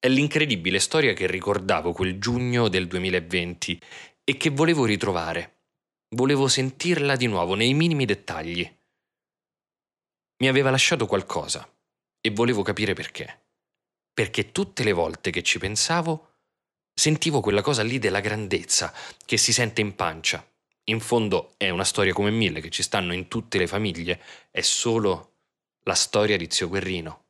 È 0.01 0.07
l'incredibile 0.07 0.79
storia 0.79 1.11
che 1.11 1.27
ricordavo 1.27 1.91
quel 1.91 2.19
giugno 2.19 2.69
del 2.69 2.87
2020 2.87 3.81
e 4.29 4.37
che 4.37 4.51
volevo 4.51 4.85
ritrovare. 4.85 5.63
Volevo 6.09 6.47
sentirla 6.47 7.15
di 7.15 7.25
nuovo 7.25 7.55
nei 7.55 7.73
minimi 7.73 8.05
dettagli. 8.05 8.77
Mi 10.37 10.47
aveva 10.47 10.69
lasciato 10.69 11.07
qualcosa 11.07 11.67
e 12.21 12.29
volevo 12.29 12.61
capire 12.61 12.93
perché. 12.93 13.45
Perché 14.13 14.51
tutte 14.51 14.83
le 14.83 14.91
volte 14.91 15.31
che 15.31 15.41
ci 15.41 15.57
pensavo 15.57 16.41
sentivo 16.93 17.41
quella 17.41 17.63
cosa 17.63 17.81
lì 17.81 17.97
della 17.97 18.19
grandezza 18.19 18.93
che 19.25 19.37
si 19.37 19.51
sente 19.51 19.81
in 19.81 19.95
pancia. 19.95 20.47
In 20.91 20.99
fondo 20.99 21.55
è 21.57 21.71
una 21.71 21.83
storia 21.83 22.13
come 22.13 22.29
mille 22.29 22.61
che 22.61 22.69
ci 22.69 22.83
stanno 22.83 23.15
in 23.15 23.27
tutte 23.27 23.57
le 23.57 23.65
famiglie, 23.65 24.21
è 24.51 24.61
solo 24.61 25.37
la 25.85 25.95
storia 25.95 26.37
di 26.37 26.45
zio 26.51 26.67
Guerrino. 26.67 27.28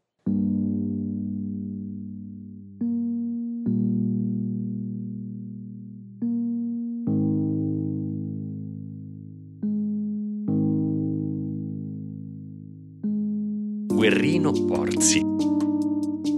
Guerrino 14.49 14.51
Porzi. 14.65 15.21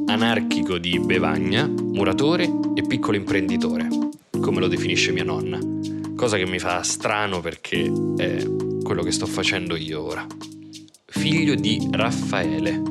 Anarchico 0.07 0.77
di 0.77 0.99
Bevagna, 0.99 1.67
muratore 1.67 2.49
e 2.75 2.81
piccolo 2.81 3.15
imprenditore, 3.15 3.87
come 4.41 4.59
lo 4.59 4.67
definisce 4.67 5.11
mia 5.11 5.23
nonna. 5.23 5.59
Cosa 6.15 6.37
che 6.37 6.45
mi 6.45 6.59
fa 6.59 6.83
strano 6.83 7.39
perché 7.39 7.91
è 8.17 8.45
quello 8.83 9.03
che 9.03 9.11
sto 9.11 9.25
facendo 9.25 9.75
io 9.75 10.01
ora. 10.01 10.25
Figlio 11.05 11.55
di 11.55 11.87
Raffaele, 11.89 12.81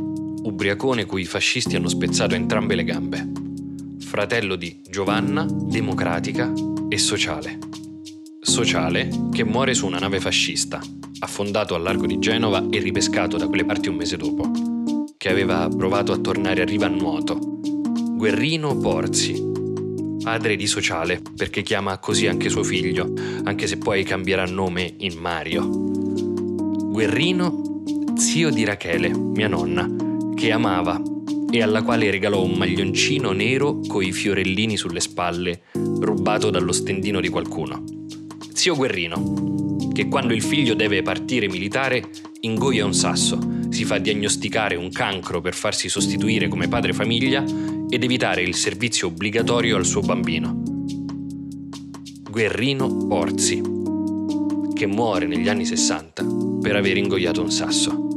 ubriacone 0.43 1.05
cui 1.05 1.23
i 1.23 1.27
fascisti 1.27 1.77
hanno 1.77 1.89
spezzato 1.89 2.35
entrambe 2.35 2.75
le 2.75 2.85
gambe. 2.85 3.31
Fratello 3.99 4.57
di 4.57 4.83
Giovanna, 4.89 5.47
democratica 5.49 6.53
e 6.89 6.99
sociale. 6.99 7.59
Sociale 8.41 9.09
che 9.31 9.45
muore 9.45 9.75
su 9.75 9.87
una 9.87 9.99
nave 9.99 10.19
fascista, 10.19 10.81
affondato 11.21 11.75
al 11.75 11.83
largo 11.83 12.07
di 12.07 12.19
Genova 12.19 12.67
e 12.71 12.79
ripescato 12.79 13.37
da 13.37 13.47
quelle 13.47 13.65
parti 13.65 13.89
un 13.89 13.97
mese 13.97 14.17
dopo, 14.17 14.51
che 15.21 15.29
aveva 15.29 15.69
provato 15.69 16.13
a 16.13 16.17
tornare 16.17 16.63
a 16.63 16.65
riva 16.65 16.87
a 16.87 16.89
nuoto. 16.89 17.37
Guerrino 17.37 18.75
Porzi, 18.79 19.39
padre 20.23 20.57
di 20.57 20.67
Sociale, 20.67 21.21
perché 21.37 21.61
chiama 21.61 21.99
così 21.99 22.27
anche 22.27 22.49
suo 22.49 22.63
figlio, 22.63 23.13
anche 23.45 23.67
se 23.67 23.77
poi 23.77 24.03
cambierà 24.03 24.47
nome 24.47 24.95
in 24.97 25.19
Mario. 25.19 25.69
Guerrino, 25.69 27.83
zio 28.17 28.49
di 28.49 28.65
Rachele, 28.65 29.15
mia 29.15 29.47
nonna, 29.47 29.87
che 30.35 30.53
amava 30.53 30.99
e 31.51 31.63
alla 31.63 31.83
quale 31.83 32.11
regalò 32.11 32.43
un 32.43 32.53
maglioncino 32.53 33.33
nero 33.33 33.81
coi 33.87 34.13
fiorellini 34.13 34.79
sulle 34.79 35.01
spalle, 35.01 35.65
rubato 35.75 36.49
dallo 36.49 36.73
stendino 36.73 37.21
di 37.21 37.29
qualcuno. 37.29 37.85
Zio 38.55 38.75
Guerrino, 38.75 39.91
che 39.93 40.09
quando 40.09 40.33
il 40.33 40.41
figlio 40.41 40.73
deve 40.73 41.03
partire 41.03 41.47
militare 41.47 42.09
ingoia 42.41 42.87
un 42.87 42.95
sasso, 42.95 43.60
si 43.71 43.85
fa 43.85 43.99
diagnosticare 43.99 44.75
un 44.75 44.91
cancro 44.91 45.41
per 45.41 45.55
farsi 45.55 45.89
sostituire 45.89 46.49
come 46.49 46.69
padre 46.69 46.93
famiglia 46.93 47.45
ed 47.89 48.05
evitare 48.05 48.43
il 48.43 48.55
servizio 48.55 49.09
obbligatorio 49.09 49.77
al 49.77 49.87
suo 49.87 50.01
bambino. 50.01 50.63
Guerrino 52.31 53.09
Orzi, 53.11 53.61
che 54.75 54.87
muore 54.87 55.27
negli 55.27 55.49
anni 55.49 55.65
60 55.65 56.27
per 56.61 56.77
aver 56.77 56.97
ingoiato 56.97 57.43
un 57.43 57.51
sasso. 57.51 58.09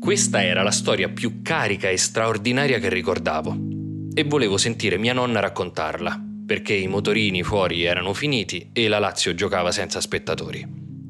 Questa 0.00 0.44
era 0.44 0.62
la 0.62 0.70
storia 0.70 1.08
più 1.08 1.40
carica 1.42 1.88
e 1.88 1.96
straordinaria 1.96 2.78
che 2.78 2.90
ricordavo 2.90 3.71
e 4.14 4.24
volevo 4.24 4.56
sentire 4.56 4.98
mia 4.98 5.12
nonna 5.12 5.40
raccontarla, 5.40 6.20
perché 6.46 6.74
i 6.74 6.86
motorini 6.86 7.42
fuori 7.42 7.84
erano 7.84 8.12
finiti 8.12 8.70
e 8.72 8.88
la 8.88 8.98
Lazio 8.98 9.34
giocava 9.34 9.72
senza 9.72 10.00
spettatori, 10.00 10.66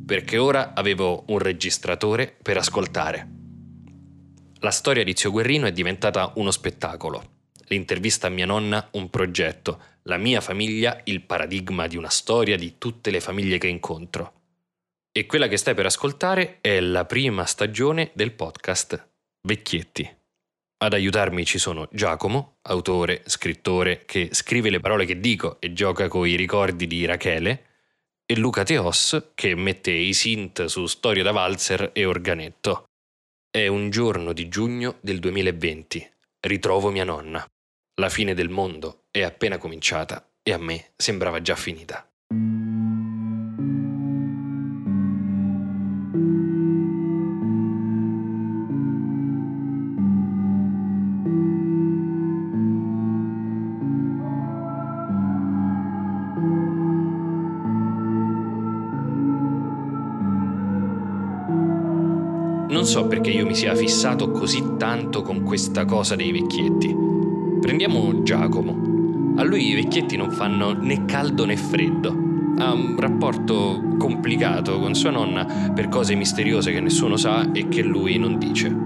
perché 0.07 0.39
ora 0.39 0.73
avevo 0.75 1.25
un 1.29 1.39
registratore 1.39 2.35
per 2.43 2.57
ascoltare. 2.57 3.29
La 4.61 4.71
storia 4.71 5.03
di 5.03 5.15
Zio 5.17 5.31
Guerrino 5.33 5.67
è 5.67 5.73
diventata 5.73 6.33
uno 6.37 6.53
spettacolo, 6.53 7.41
l'intervista 7.67 8.29
a 8.29 8.31
mia 8.31 8.47
nonna 8.47 8.89
un 8.93 9.11
progetto, 9.11 9.81
la 10.03 10.17
mia 10.17 10.41
famiglia 10.41 11.01
il 11.05 11.23
paradigma 11.23 11.87
di 11.87 11.97
una 11.97 12.11
storia 12.11 12.57
di 12.57 12.75
tutte 12.79 13.11
le 13.11 13.21
famiglie 13.21 13.59
che 13.59 13.69
incontro. 13.69 14.33
E 15.11 15.27
quella 15.27 15.49
che 15.49 15.57
stai 15.57 15.75
per 15.75 15.87
ascoltare 15.87 16.59
è 16.61 16.81
la 16.81 17.05
prima 17.05 17.45
stagione 17.45 18.11
del 18.15 18.33
podcast 18.33 19.09
Vecchietti. 19.43 20.22
Ad 20.83 20.95
aiutarmi 20.95 21.45
ci 21.45 21.59
sono 21.59 21.89
Giacomo, 21.93 22.57
autore, 22.63 23.23
scrittore, 23.27 24.03
che 24.05 24.31
scrive 24.33 24.69
le 24.69 24.81
parole 24.81 25.05
che 25.05 25.21
dico 25.21 25.61
e 25.61 25.73
gioca 25.73 26.09
con 26.09 26.27
i 26.27 26.35
ricordi 26.35 26.89
di 26.89 27.05
Rachele, 27.05 27.67
e 28.27 28.37
Luca 28.37 28.65
Teos, 28.65 29.31
che 29.37 29.55
mette 29.55 29.93
i 29.93 30.13
synth 30.13 30.65
su 30.65 30.87
storie 30.87 31.23
da 31.23 31.31
valzer 31.31 31.91
e 31.93 32.05
organetto. 32.05 32.87
È 33.49 33.69
un 33.69 33.91
giorno 33.91 34.33
di 34.33 34.49
giugno 34.49 34.97
del 35.01 35.21
2020. 35.21 36.11
Ritrovo 36.41 36.91
mia 36.91 37.05
nonna. 37.05 37.47
La 38.01 38.09
fine 38.09 38.35
del 38.35 38.49
mondo 38.49 39.05
è 39.13 39.23
appena 39.23 39.59
cominciata 39.59 40.33
e 40.43 40.53
a 40.53 40.59
me 40.59 40.95
sembrava 40.97 41.41
già 41.41 41.55
finita. 41.55 42.05
Non 62.83 62.91
so 62.91 63.07
perché 63.07 63.31
io 63.31 63.47
mi 63.47 63.55
sia 63.55 63.77
fissato 63.77 64.33
così 64.33 64.61
tanto 64.77 65.23
con 65.23 65.45
questa 65.45 65.85
cosa 65.85 66.17
dei 66.17 66.33
vecchietti. 66.33 66.93
Prendiamo 67.61 68.25
Giacomo. 68.25 69.37
A 69.37 69.45
lui 69.45 69.69
i 69.69 69.75
vecchietti 69.75 70.17
non 70.17 70.33
fanno 70.33 70.73
né 70.73 71.05
caldo 71.05 71.45
né 71.45 71.57
freddo. 71.57 72.09
Ha 72.59 72.73
un 72.73 72.97
rapporto 72.99 73.95
complicato 73.99 74.81
con 74.81 74.97
sua 74.97 75.13
nonna 75.13 75.71
per 75.73 75.89
cose 75.89 76.17
misteriose 76.17 76.73
che 76.73 76.81
nessuno 76.81 77.17
sa 77.17 77.53
e 77.53 77.69
che 77.69 77.83
lui 77.83 78.19
non 78.19 78.37
dice. 78.37 78.77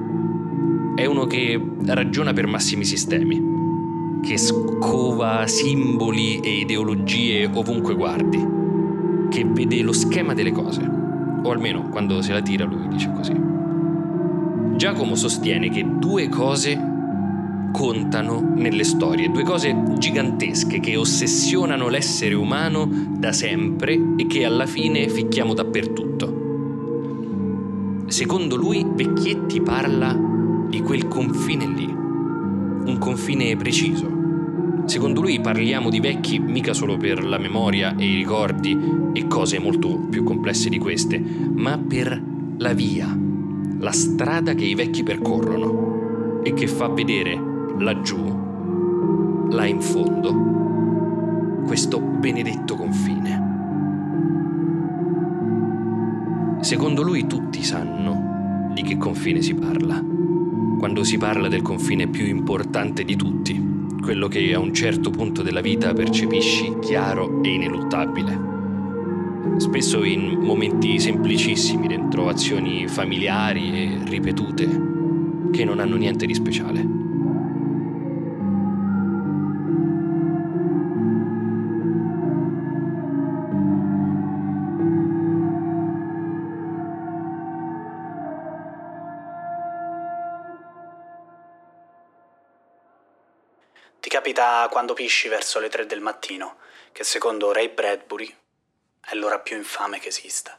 È 0.94 1.06
uno 1.06 1.24
che 1.24 1.58
ragiona 1.86 2.34
per 2.34 2.46
massimi 2.46 2.84
sistemi, 2.84 4.20
che 4.20 4.36
scova 4.36 5.46
simboli 5.46 6.40
e 6.40 6.50
ideologie 6.50 7.50
ovunque 7.50 7.94
guardi, 7.94 8.46
che 9.30 9.46
vede 9.46 9.80
lo 9.80 9.92
schema 9.94 10.34
delle 10.34 10.52
cose, 10.52 10.86
o 11.42 11.50
almeno 11.50 11.88
quando 11.88 12.20
se 12.20 12.34
la 12.34 12.42
tira 12.42 12.66
lui 12.66 12.88
dice 12.88 13.10
così. 13.16 13.46
Giacomo 14.76 15.14
sostiene 15.14 15.70
che 15.70 15.86
due 15.98 16.28
cose 16.28 16.78
contano 17.72 18.52
nelle 18.54 18.84
storie, 18.84 19.30
due 19.30 19.42
cose 19.42 19.74
gigantesche 19.96 20.80
che 20.80 20.96
ossessionano 20.96 21.88
l'essere 21.88 22.34
umano 22.34 22.86
da 23.16 23.32
sempre 23.32 23.98
e 24.16 24.26
che 24.26 24.44
alla 24.44 24.66
fine 24.66 25.08
ficchiamo 25.08 25.54
dappertutto. 25.54 26.44
Secondo 28.06 28.56
lui 28.56 28.86
Vecchietti 28.86 29.62
parla 29.62 30.14
di 30.68 30.82
quel 30.82 31.08
confine 31.08 31.66
lì, 31.66 31.86
un 31.86 32.96
confine 32.98 33.56
preciso. 33.56 34.12
Secondo 34.84 35.22
lui 35.22 35.40
parliamo 35.40 35.88
di 35.88 36.00
vecchi 36.00 36.38
mica 36.38 36.74
solo 36.74 36.98
per 36.98 37.24
la 37.24 37.38
memoria 37.38 37.96
e 37.96 38.04
i 38.04 38.14
ricordi 38.14 38.78
e 39.14 39.26
cose 39.26 39.58
molto 39.58 39.96
più 40.10 40.22
complesse 40.22 40.68
di 40.68 40.78
queste, 40.78 41.18
ma 41.18 41.78
per 41.78 42.22
la 42.58 42.72
via, 42.72 43.25
la 43.78 43.92
strada 43.92 44.54
che 44.54 44.64
i 44.64 44.74
vecchi 44.74 45.02
percorrono 45.02 46.40
e 46.42 46.54
che 46.54 46.66
fa 46.66 46.88
vedere 46.88 47.38
laggiù, 47.78 49.48
là 49.50 49.66
in 49.66 49.80
fondo, 49.80 51.64
questo 51.66 52.00
benedetto 52.00 52.74
confine. 52.74 53.44
Secondo 56.60 57.02
lui 57.02 57.26
tutti 57.26 57.62
sanno 57.62 58.70
di 58.72 58.82
che 58.82 58.96
confine 58.96 59.42
si 59.42 59.54
parla, 59.54 60.02
quando 60.78 61.04
si 61.04 61.18
parla 61.18 61.48
del 61.48 61.62
confine 61.62 62.08
più 62.08 62.26
importante 62.26 63.04
di 63.04 63.16
tutti, 63.16 63.94
quello 64.00 64.28
che 64.28 64.54
a 64.54 64.58
un 64.58 64.72
certo 64.72 65.10
punto 65.10 65.42
della 65.42 65.60
vita 65.60 65.92
percepisci 65.92 66.78
chiaro 66.80 67.42
e 67.42 67.54
ineluttabile 67.54 68.55
spesso 69.58 70.04
in 70.04 70.38
momenti 70.38 70.98
semplicissimi, 70.98 71.86
dentro 71.86 72.28
azioni 72.28 72.86
familiari 72.86 73.72
e 73.72 73.98
ripetute, 74.04 74.68
che 75.52 75.64
non 75.64 75.80
hanno 75.80 75.96
niente 75.96 76.26
di 76.26 76.34
speciale. 76.34 77.04
Ti 94.00 94.08
capita 94.08 94.68
quando 94.70 94.94
pisci 94.94 95.28
verso 95.28 95.58
le 95.58 95.68
tre 95.68 95.86
del 95.86 96.00
mattino, 96.00 96.56
che 96.92 97.02
secondo 97.04 97.52
Ray 97.52 97.70
Bradbury 97.72 98.34
è 99.08 99.14
l'ora 99.14 99.38
più 99.38 99.56
infame 99.56 100.00
che 100.00 100.08
esista. 100.08 100.58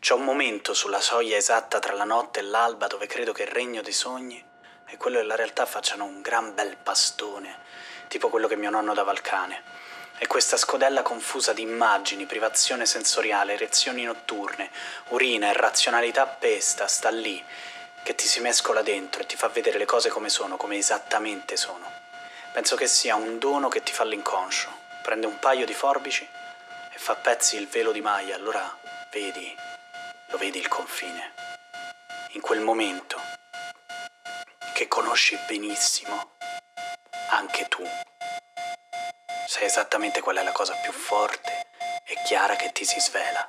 C'è 0.00 0.12
un 0.12 0.22
momento 0.22 0.74
sulla 0.74 1.00
soglia 1.00 1.38
esatta 1.38 1.78
tra 1.78 1.94
la 1.94 2.04
notte 2.04 2.40
e 2.40 2.42
l'alba 2.42 2.86
dove 2.86 3.06
credo 3.06 3.32
che 3.32 3.44
il 3.44 3.48
regno 3.48 3.80
dei 3.80 3.94
sogni 3.94 4.44
e 4.86 4.96
quello 4.98 5.16
della 5.16 5.34
realtà 5.34 5.64
facciano 5.64 6.04
un 6.04 6.20
gran 6.20 6.54
bel 6.54 6.76
pastone, 6.76 7.58
tipo 8.08 8.28
quello 8.28 8.48
che 8.48 8.56
mio 8.56 8.68
nonno 8.68 8.92
dava 8.92 9.12
al 9.12 9.22
cane. 9.22 9.62
E 10.18 10.26
questa 10.26 10.58
scodella 10.58 11.00
confusa 11.00 11.54
di 11.54 11.62
immagini, 11.62 12.26
privazione 12.26 12.84
sensoriale, 12.84 13.54
erezioni 13.54 14.04
notturne, 14.04 14.70
urina 15.08 15.48
e 15.48 15.54
razionalità 15.54 16.26
pesta 16.26 16.86
sta 16.86 17.08
lì, 17.08 17.42
che 18.02 18.14
ti 18.14 18.26
si 18.26 18.40
mescola 18.40 18.82
dentro 18.82 19.22
e 19.22 19.26
ti 19.26 19.36
fa 19.36 19.48
vedere 19.48 19.78
le 19.78 19.86
cose 19.86 20.10
come 20.10 20.28
sono, 20.28 20.58
come 20.58 20.76
esattamente 20.76 21.56
sono. 21.56 21.90
Penso 22.52 22.76
che 22.76 22.86
sia 22.86 23.14
un 23.14 23.38
dono 23.38 23.68
che 23.68 23.82
ti 23.82 23.92
fa 23.92 24.04
l'inconscio. 24.04 24.68
Prende 25.00 25.26
un 25.26 25.38
paio 25.38 25.64
di 25.64 25.72
forbici 25.72 26.28
fa 27.00 27.14
pezzi 27.14 27.56
il 27.56 27.66
velo 27.66 27.92
di 27.92 28.02
Maya, 28.02 28.36
allora 28.36 28.78
vedi, 29.10 29.56
lo 30.26 30.36
vedi 30.36 30.58
il 30.58 30.68
confine. 30.68 31.32
In 32.32 32.42
quel 32.42 32.60
momento 32.60 33.18
che 34.74 34.86
conosci 34.86 35.34
benissimo 35.46 36.32
anche 37.30 37.66
tu. 37.68 37.82
Sai 39.46 39.64
esattamente 39.64 40.20
qual 40.20 40.36
è 40.36 40.42
la 40.42 40.52
cosa 40.52 40.74
più 40.74 40.92
forte 40.92 41.70
e 42.04 42.20
chiara 42.22 42.54
che 42.56 42.70
ti 42.70 42.84
si 42.84 43.00
svela. 43.00 43.48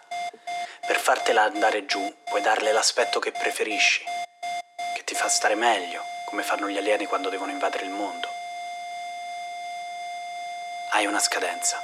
Per 0.88 0.98
fartela 0.98 1.42
andare 1.42 1.86
giù 1.86 2.24
puoi 2.24 2.42
darle 2.42 2.72
l'aspetto 2.72 3.20
che 3.20 3.34
preferisci, 3.34 4.06
che 4.96 5.04
ti 5.04 5.14
fa 5.14 5.28
stare 5.28 5.56
meglio, 5.56 6.02
come 6.26 6.42
fanno 6.42 6.70
gli 6.70 6.78
alieni 6.78 7.06
quando 7.06 7.28
devono 7.28 7.52
invadere 7.52 7.84
il 7.84 7.92
mondo. 7.92 8.30
Hai 10.92 11.06
una 11.06 11.20
scadenza. 11.20 11.84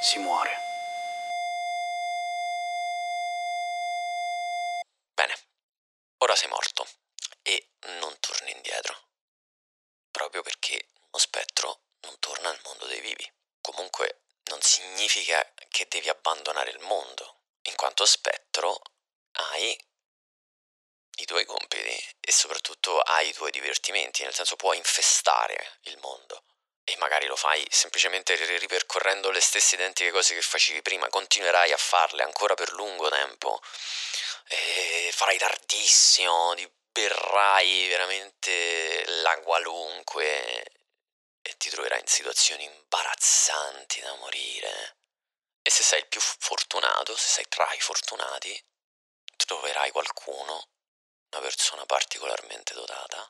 Si 0.00 0.20
muore. 0.20 0.65
Ora 6.26 6.34
sei 6.34 6.48
morto 6.48 6.84
e 7.42 7.68
non 8.00 8.18
torni 8.18 8.50
indietro. 8.50 9.00
Proprio 10.10 10.42
perché 10.42 10.88
uno 10.92 11.18
spettro 11.18 11.82
non 12.00 12.18
torna 12.18 12.48
al 12.48 12.58
mondo 12.64 12.86
dei 12.86 13.00
vivi. 13.00 13.32
Comunque 13.60 14.22
non 14.50 14.60
significa 14.60 15.48
che 15.68 15.86
devi 15.86 16.08
abbandonare 16.08 16.70
il 16.70 16.80
mondo, 16.80 17.42
in 17.68 17.76
quanto 17.76 18.04
spettro 18.04 18.76
hai 19.34 19.78
i 21.18 21.24
tuoi 21.26 21.44
compiti 21.44 21.96
e 22.18 22.32
soprattutto 22.32 22.98
hai 23.02 23.28
i 23.28 23.32
tuoi 23.32 23.52
divertimenti, 23.52 24.24
nel 24.24 24.34
senso 24.34 24.56
puoi 24.56 24.78
infestare 24.78 25.78
il 25.82 25.96
mondo 25.98 26.45
e 26.88 26.96
magari 26.98 27.26
lo 27.26 27.34
fai 27.34 27.66
semplicemente 27.68 28.36
ripercorrendo 28.58 29.32
le 29.32 29.40
stesse 29.40 29.74
identiche 29.74 30.12
cose 30.12 30.34
che 30.34 30.40
facevi 30.40 30.82
prima, 30.82 31.08
continuerai 31.08 31.72
a 31.72 31.76
farle 31.76 32.22
ancora 32.22 32.54
per 32.54 32.70
lungo 32.74 33.08
tempo 33.08 33.60
e 34.46 35.10
farai 35.12 35.36
tardissimo, 35.36 36.54
ti 36.54 36.70
berrai 36.92 37.88
veramente 37.88 39.04
la 39.20 39.36
qualunque 39.40 40.62
e 41.42 41.56
ti 41.56 41.70
troverai 41.70 41.98
in 41.98 42.06
situazioni 42.06 42.62
imbarazzanti 42.62 44.00
da 44.00 44.14
morire. 44.14 44.98
E 45.62 45.70
se 45.70 45.82
sei 45.82 45.98
il 45.98 46.06
più 46.06 46.20
fortunato, 46.20 47.16
se 47.16 47.26
sei 47.26 47.46
tra 47.48 47.68
i 47.72 47.80
fortunati, 47.80 48.64
troverai 49.34 49.90
qualcuno, 49.90 50.68
una 51.32 51.40
persona 51.40 51.84
particolarmente 51.84 52.74
dotata, 52.74 53.28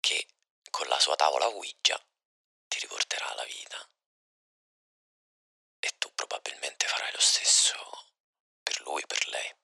che 0.00 0.26
con 0.70 0.88
la 0.88 0.98
sua 0.98 1.14
tavola 1.14 1.46
Ouija 1.46 2.00
ti 2.68 2.78
riporterà 2.80 3.28
alla 3.30 3.44
vita. 3.44 3.88
E 5.78 5.90
tu 5.98 6.12
probabilmente 6.14 6.86
farai 6.86 7.12
lo 7.12 7.20
stesso 7.20 8.10
per 8.62 8.80
lui, 8.80 9.04
per 9.06 9.26
lei. 9.28 9.54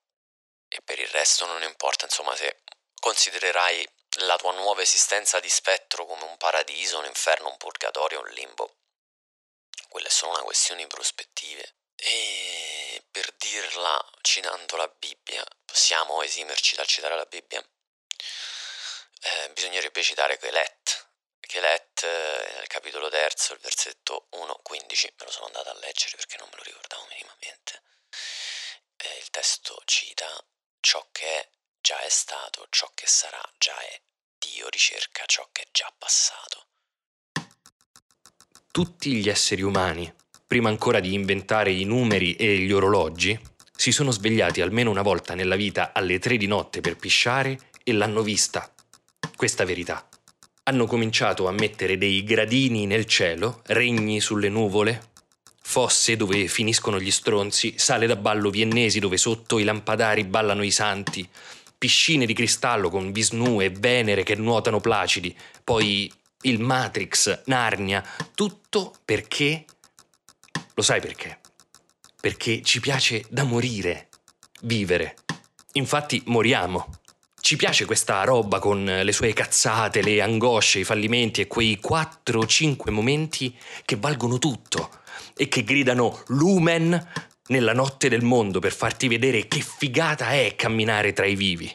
E 0.69 0.81
per 0.83 0.99
il 0.99 1.09
resto 1.09 1.47
non 1.47 1.63
importa, 1.63 2.05
insomma, 2.05 2.35
se 2.37 2.63
considererai 3.01 3.87
la 4.21 4.37
tua 4.37 4.53
nuova 4.53 4.83
esistenza 4.83 5.41
di 5.41 5.49
spettro 5.49 6.07
come 6.07 6.25
un 6.25 6.37
paradiso, 6.37 6.99
un 6.99 7.07
inferno, 7.07 7.49
un 7.49 7.57
purgatorio, 7.57 8.21
un 8.21 8.29
limbo. 8.29 8.77
Quella 9.89 10.09
è 10.09 10.11
solo 10.11 10.33
una 10.33 10.43
questione 10.43 10.83
di 10.83 10.87
prospettive. 10.87 11.75
E 11.97 13.05
per 13.11 13.33
dirla 13.39 14.11
citando 14.23 14.77
la 14.77 14.89
Bibbia, 14.89 15.45
possiamo 15.65 16.23
esimerci 16.23 16.75
dal 16.75 16.87
citare 16.87 17.17
la 17.17 17.27
Bibbia? 17.27 17.65
Eh, 19.21 19.51
bisognerebbe 19.51 20.03
citare 20.03 20.39
Quelet, 20.39 21.02
Chelet 21.47 22.03
eh, 22.05 22.67
capitolo 22.67 23.09
terzo, 23.09 23.53
il 23.53 23.59
versetto 23.61 24.29
1-15, 24.33 25.13
me 25.19 25.25
lo 25.25 25.31
sono 25.31 25.47
andato 25.47 25.71
a 25.71 25.75
leggere 25.75 26.17
perché 26.17 26.37
non 26.39 26.49
me 26.51 26.57
lo 26.57 26.63
ricordavo 26.63 27.07
minimamente. 27.11 27.83
Eh, 28.97 29.19
il 29.21 29.31
testo 29.31 29.83
cita 29.85 30.27
ciò 30.81 31.07
che 31.13 31.27
è 31.27 31.49
già 31.81 32.01
è 32.01 32.09
stato, 32.09 32.67
ciò 32.71 32.91
che 32.95 33.07
sarà 33.07 33.41
già 33.59 33.77
è. 33.79 34.01
Dio 34.39 34.69
ricerca 34.69 35.25
ciò 35.27 35.49
che 35.53 35.63
è 35.63 35.69
già 35.71 35.93
passato. 35.97 36.67
Tutti 38.71 39.13
gli 39.15 39.29
esseri 39.29 39.63
umani, 39.63 40.13
prima 40.47 40.69
ancora 40.69 41.01
di 41.01 41.13
inventare 41.13 41.71
i 41.71 41.85
numeri 41.85 42.35
e 42.37 42.57
gli 42.59 42.73
orologi, 42.73 43.39
si 43.77 43.93
sono 43.93 44.11
svegliati 44.11 44.61
almeno 44.61 44.91
una 44.91 45.03
volta 45.03 45.35
nella 45.35 45.57
vita 45.57 45.93
alle 45.93 46.19
tre 46.19 46.37
di 46.37 46.47
notte 46.47 46.81
per 46.81 46.97
pisciare 46.97 47.71
e 47.85 47.93
l'hanno 47.93 48.23
vista. 48.23 48.73
Questa 49.37 49.65
verità 49.65 50.09
hanno 50.65 50.87
cominciato 50.87 51.49
a 51.49 51.53
mettere 51.53 51.99
dei 51.99 52.23
gradini 52.23 52.87
nel 52.87 53.05
cielo, 53.07 53.63
regni 53.67 54.21
sulle 54.21 54.49
nuvole, 54.49 55.11
fosse 55.61 56.17
dove 56.17 56.47
finiscono 56.47 57.01
gli 57.01 57.11
stronzi, 57.11 57.75
sale 57.77 58.07
da 58.07 58.17
ballo 58.17 58.51
viennesi 58.51 59.01
dove 59.01 59.17
sotto 59.17 59.59
i 59.59 59.65
lampadari 59.65 60.25
ballano 60.25 60.63
i 60.63 60.71
santi, 60.71 61.29
piscine 61.77 62.27
di 62.27 62.35
cristallo 62.35 62.91
con 62.91 63.11
Visnu 63.11 63.61
e 63.61 63.71
Venere 63.71 64.23
che 64.23 64.37
nuotano 64.37 64.81
placidi, 64.81 65.37
poi 65.65 66.13
il 66.43 66.61
Matrix, 66.61 67.43
Narnia, 67.47 68.05
tutto 68.35 68.95
perché... 69.05 69.65
Lo 70.75 70.83
sai 70.83 71.01
perché? 71.01 71.41
Perché 72.21 72.63
ci 72.63 72.81
piace 72.81 73.25
da 73.29 73.43
morire, 73.43 74.09
vivere. 74.61 75.17
Infatti 75.73 76.23
moriamo 76.27 77.01
ci 77.43 77.57
piace 77.57 77.87
questa 77.87 78.23
roba 78.23 78.61
con 78.61 78.85
le 78.85 79.13
sue 79.13 79.33
cazzate, 79.33 80.01
le 80.01 80.23
angosce, 80.23 80.79
i 80.79 80.85
fallimenti 80.85 81.41
e 81.41 81.49
quei 81.49 81.81
4-5 81.85 82.93
momenti 82.93 83.53
che 83.85 83.97
valgono 83.97 84.39
tutto 84.39 84.91
e 85.37 85.49
che 85.49 85.65
gridano 85.65 86.23
lumen 86.29 87.09
nella 87.49 87.73
notte 87.73 88.09
del 88.09 88.23
mondo 88.23 88.61
per 88.61 88.73
farti 88.73 89.09
vedere 89.09 89.49
che 89.49 89.59
figata 89.59 90.31
è 90.31 90.55
camminare 90.55 91.13
tra 91.13 91.27
i 91.27 91.35
vivi. 91.35 91.69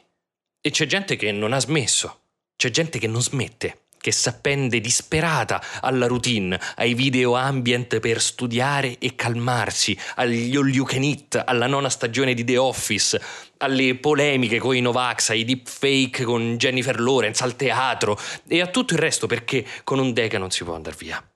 E 0.62 0.71
c'è 0.71 0.86
gente 0.86 1.17
che 1.17 1.34
non 1.34 1.51
ha 1.51 1.60
smesso, 1.60 2.21
c'è 2.56 2.69
gente 2.69 2.97
che 2.97 3.08
non 3.08 3.21
smette 3.21 3.88
che 4.08 4.13
s'appende 4.13 4.80
disperata 4.80 5.62
alla 5.82 6.08
routine, 6.08 6.58
ai 6.75 6.93
video 6.93 7.36
ambient 7.36 7.99
per 7.99 8.21
studiare 8.21 8.97
e 8.99 9.15
calmarsi, 9.15 9.97
agli 10.15 10.56
all 10.56 10.69
you 10.69 10.86
can 10.86 11.03
eat, 11.03 11.43
alla 11.45 11.67
nona 11.67 11.89
stagione 11.89 12.34
di 12.34 12.45
The 12.45 12.58
Office, 12.58 13.21
alle 13.58 13.96
polemiche 13.96 14.60
con 14.60 14.76
i 14.76 14.82
Novax, 14.82 15.30
ai 15.30 15.43
deepfake 15.43 16.24
con 16.24 16.58
Jennifer 16.58 17.00
Lawrence, 17.00 17.43
al 17.43 17.56
teatro 17.56 18.17
e 18.48 18.62
a 18.62 18.67
tutto 18.67 18.93
il 18.93 19.00
resto 19.00 19.28
perché 19.28 19.65
con 19.84 20.00
un 20.00 20.13
deca 20.13 20.38
non 20.38 20.52
si 20.52 20.63
può 20.63 20.76
andare 20.76 20.96
via. 20.98 21.32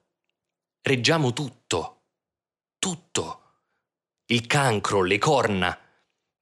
Reggiamo 0.82 1.32
tutto. 1.32 2.02
Tutto. 2.78 3.40
Il 4.26 4.46
cancro, 4.46 5.02
le 5.02 5.18
corna, 5.18 5.78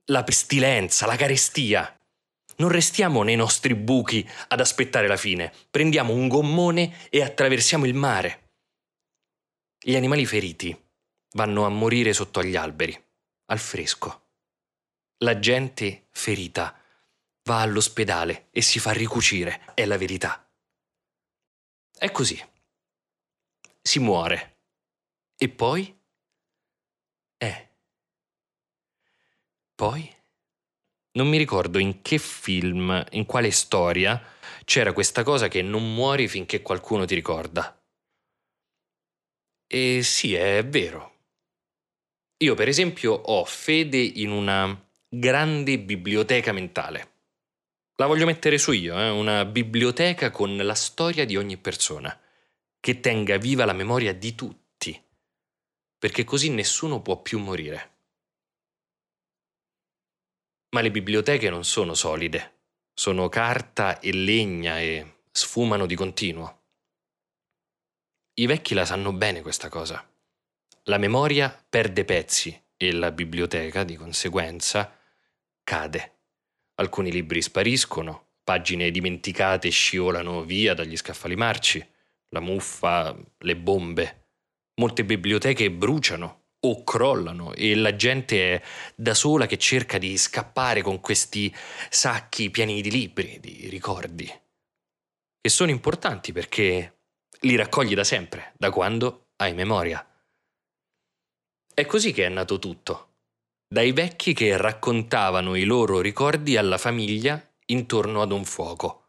la 0.07 0.25
pestilenza, 0.25 1.07
la 1.07 1.17
carestia 1.17 1.95
non 2.61 2.71
restiamo 2.71 3.23
nei 3.23 3.37
nostri 3.37 3.75
buchi 3.75 4.27
ad 4.49 4.61
aspettare 4.61 5.09
la 5.09 5.17
fine, 5.17 5.53
prendiamo 5.71 6.13
un 6.13 6.29
gommone 6.29 7.09
e 7.09 7.23
attraversiamo 7.23 7.87
il 7.87 7.95
mare. 7.95 8.51
Gli 9.83 9.97
animali 9.97 10.27
feriti 10.27 10.79
vanno 11.33 11.65
a 11.65 11.71
morire 11.71 12.13
sotto 12.13 12.39
agli 12.41 12.57
alberi, 12.57 12.97
al 13.47 13.59
fresco. 13.59 14.29
La 15.23 15.39
gente 15.39 16.09
ferita 16.11 16.79
va 17.45 17.61
all'ospedale 17.61 18.49
e 18.51 18.63
si 18.63 18.79
fa 18.79 18.93
ricucire, 18.93 19.73
è 19.75 19.85
la 19.85 19.97
verità. 19.97 20.49
È 21.97 22.11
così. 22.11 22.43
Si 23.83 23.99
muore. 23.99 24.59
E 25.37 25.49
poi? 25.49 25.99
Eh. 27.39 27.69
Poi? 29.75 30.19
non 31.13 31.29
mi 31.29 31.39
ricordo 31.39 31.79
in 31.79 32.03
che 32.03 32.19
film, 32.19 33.05
in 33.11 33.27
quale 33.27 33.51
storia, 33.51 34.23
c'era 34.65 34.93
questa 34.93 35.23
cosa 35.23 35.49
che 35.49 35.63
non 35.63 35.95
muori 35.95 36.29
finché 36.29 36.63
qualcuno 36.63 37.05
ti 37.05 37.15
ricorda. 37.15 37.77
E 39.67 40.03
sì, 40.03 40.35
è 40.35 40.65
vero. 40.67 41.09
Io, 42.39 42.55
per 42.55 42.69
esempio, 42.69 43.13
ho 43.13 43.45
fede 43.45 43.99
in 43.99 44.31
una 44.31 44.89
grande 45.13 45.81
biblioteca 45.81 46.53
mentale. 46.53 47.09
La 47.97 48.07
voglio 48.07 48.27
mettere 48.27 48.59
su 48.59 48.71
io, 48.71 48.97
eh? 48.97 49.11
una 49.11 49.45
biblioteca 49.45 50.31
con 50.31 50.57
la 50.57 50.75
storia 50.75 51.27
di 51.27 51.37
ogni 51.37 51.57
persona, 51.57 52.19
che 52.79 53.01
tenga 53.01 53.37
viva 53.37 53.65
la 53.65 53.73
memoria 53.73 54.15
di 54.15 54.37
tutti, 54.37 55.05
perché 55.99 56.23
così 56.23 56.51
nessuno 56.51 57.03
può 57.03 57.21
più 57.21 57.41
morire. 57.41 57.91
Ma 60.71 60.81
le 60.81 60.93
biblioteche 60.93 61.51
non 61.51 61.65
sono 61.65 61.95
solide, 61.95 62.59
sono 62.95 63.29
carta 63.29 63.99
e 63.99 64.13
legna 64.13 64.81
e 64.81 65.25
sfumano 65.33 65.87
di 65.87 65.97
continuo. 65.97 66.59
I 68.35 68.47
vecchi 68.47 68.75
la 68.75 68.85
sanno 68.85 69.13
bene 69.13 69.43
questa 69.43 69.69
cosa. 69.69 70.09
La 70.85 70.99
memoria 70.99 71.65
perde 71.69 72.05
pezzi 72.05 72.59
e 72.77 72.93
la 72.93 73.11
biblioteca, 73.11 73.83
di 73.83 73.97
conseguenza, 73.97 74.99
cade. 75.63 76.19
Alcuni 76.77 77.11
libri 77.11 77.43
spariscono, 77.43 78.29
pagine 78.43 78.91
dimenticate 78.91 79.69
scivolano 79.71 80.43
via 80.45 80.75
dagli 80.75 80.97
scaffali 80.97 81.37
marci, 81.37 81.87
la 82.31 82.41
muffa, 82.41 83.17
le 83.39 83.57
bombe. 83.57 84.29
Molte 84.81 85.05
biblioteche 85.05 85.71
bruciano 85.71 86.41
o 86.61 86.85
crollano 86.85 87.55
e 87.55 87.75
la 87.75 87.97
gente 87.97 88.55
è 88.55 88.63
da 88.95 89.15
sola 89.15 89.47
che 89.47 89.59
cerca 89.59 89.99
di 89.99 90.17
scappare 90.17 90.83
con 90.83 91.01
questi 91.01 91.55
sacchi 91.89 92.51
pieni 92.51 92.81
di 92.83 92.91
libri, 92.91 93.39
di 93.41 93.69
ricordi. 93.69 94.31
E 95.43 95.49
sono 95.49 95.71
importanti 95.71 96.33
perché 96.33 97.01
li 97.41 97.57
raccogli 97.57 97.95
da 97.95 98.05
sempre, 98.05 98.53
da 98.59 98.71
quando 98.71 99.31
hai 99.37 99.55
memoria. 99.55 100.05
È 101.73 101.87
così 101.87 102.13
che 102.13 102.27
è 102.27 102.29
nato 102.29 102.59
tutto, 102.59 103.10
dai 103.73 103.93
vecchi 103.93 104.35
che 104.35 104.57
raccontavano 104.57 105.55
i 105.55 105.63
loro 105.63 106.01
ricordi 106.01 106.57
alla 106.57 106.77
famiglia 106.77 107.41
intorno 107.67 108.21
ad 108.21 108.33
un 108.33 108.45
fuoco 108.45 109.01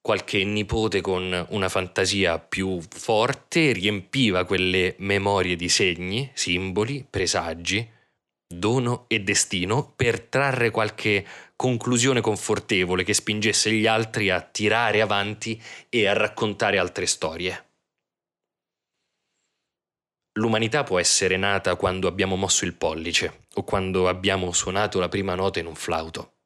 qualche 0.00 0.42
nipote 0.44 1.00
con 1.00 1.46
una 1.50 1.68
fantasia 1.68 2.38
più 2.38 2.80
forte 2.80 3.72
riempiva 3.72 4.44
quelle 4.44 4.94
memorie 4.98 5.56
di 5.56 5.68
segni, 5.68 6.30
simboli, 6.32 7.06
presagi, 7.08 7.88
dono 8.46 9.04
e 9.08 9.20
destino 9.20 9.92
per 9.94 10.20
trarre 10.22 10.70
qualche 10.70 11.24
conclusione 11.54 12.20
confortevole 12.20 13.04
che 13.04 13.14
spingesse 13.14 13.70
gli 13.70 13.86
altri 13.86 14.30
a 14.30 14.40
tirare 14.40 15.00
avanti 15.00 15.62
e 15.88 16.06
a 16.06 16.14
raccontare 16.14 16.78
altre 16.78 17.06
storie. 17.06 17.69
L'umanità 20.34 20.84
può 20.84 20.98
essere 20.98 21.36
nata 21.36 21.74
quando 21.74 22.06
abbiamo 22.06 22.36
mosso 22.36 22.64
il 22.64 22.74
pollice 22.74 23.46
o 23.54 23.64
quando 23.64 24.08
abbiamo 24.08 24.52
suonato 24.52 25.00
la 25.00 25.08
prima 25.08 25.34
nota 25.34 25.58
in 25.58 25.66
un 25.66 25.74
flauto 25.74 26.36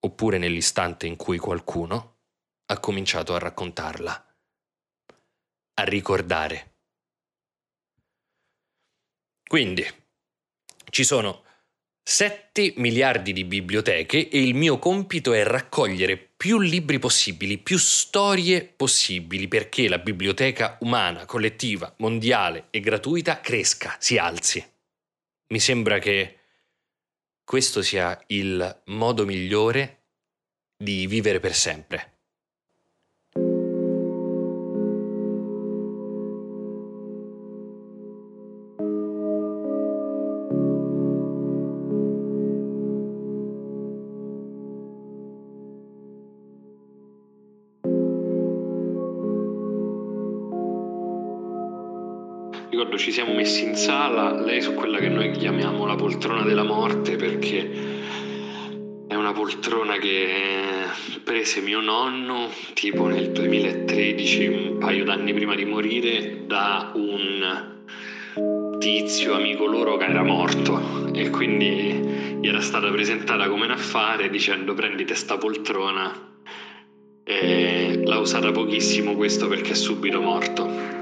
oppure 0.00 0.38
nell'istante 0.38 1.06
in 1.06 1.16
cui 1.16 1.38
qualcuno 1.38 2.18
ha 2.66 2.78
cominciato 2.78 3.34
a 3.34 3.38
raccontarla, 3.38 4.36
a 5.74 5.84
ricordare. 5.84 6.74
Quindi, 9.46 9.84
ci 10.90 11.04
sono 11.04 11.44
7 12.02 12.74
miliardi 12.76 13.32
di 13.32 13.44
biblioteche 13.44 14.28
e 14.28 14.42
il 14.42 14.54
mio 14.54 14.78
compito 14.78 15.32
è 15.32 15.42
raccogliere 15.42 16.29
più 16.40 16.58
libri 16.58 16.98
possibili, 16.98 17.58
più 17.58 17.76
storie 17.76 18.64
possibili 18.64 19.46
perché 19.46 19.90
la 19.90 19.98
biblioteca 19.98 20.78
umana, 20.80 21.26
collettiva, 21.26 21.92
mondiale 21.98 22.68
e 22.70 22.80
gratuita 22.80 23.40
cresca, 23.40 23.94
si 23.98 24.16
alzi. 24.16 24.66
Mi 25.48 25.60
sembra 25.60 25.98
che 25.98 26.38
questo 27.44 27.82
sia 27.82 28.18
il 28.28 28.82
modo 28.86 29.26
migliore 29.26 30.04
di 30.82 31.06
vivere 31.06 31.40
per 31.40 31.54
sempre. 31.54 32.19
Ricordo 52.70 52.96
ci 52.96 53.10
siamo 53.10 53.34
messi 53.34 53.64
in 53.64 53.74
sala, 53.74 54.32
lei 54.32 54.60
su 54.62 54.74
quella 54.74 54.98
che 54.98 55.08
noi 55.08 55.32
chiamiamo 55.32 55.86
la 55.86 55.96
poltrona 55.96 56.44
della 56.44 56.62
morte 56.62 57.16
perché 57.16 57.68
è 59.08 59.14
una 59.16 59.32
poltrona 59.32 59.96
che 59.96 60.84
prese 61.24 61.60
mio 61.62 61.80
nonno 61.80 62.48
tipo 62.74 63.08
nel 63.08 63.32
2013, 63.32 64.46
un 64.46 64.78
paio 64.78 65.04
d'anni 65.04 65.34
prima 65.34 65.56
di 65.56 65.64
morire, 65.64 66.44
da 66.46 66.92
un 66.94 67.82
tizio 68.78 69.34
amico 69.34 69.66
loro 69.66 69.96
che 69.96 70.04
era 70.04 70.22
morto. 70.22 71.10
E 71.12 71.28
quindi 71.30 72.38
gli 72.40 72.46
era 72.46 72.60
stata 72.60 72.88
presentata 72.88 73.48
come 73.48 73.64
un 73.64 73.72
affare 73.72 74.30
dicendo 74.30 74.74
prendite 74.74 75.16
sta 75.16 75.38
poltrona. 75.38 76.28
E 77.24 78.00
l'ha 78.04 78.18
usata 78.18 78.52
pochissimo 78.52 79.16
questo 79.16 79.48
perché 79.48 79.72
è 79.72 79.74
subito 79.74 80.20
morto 80.20 80.99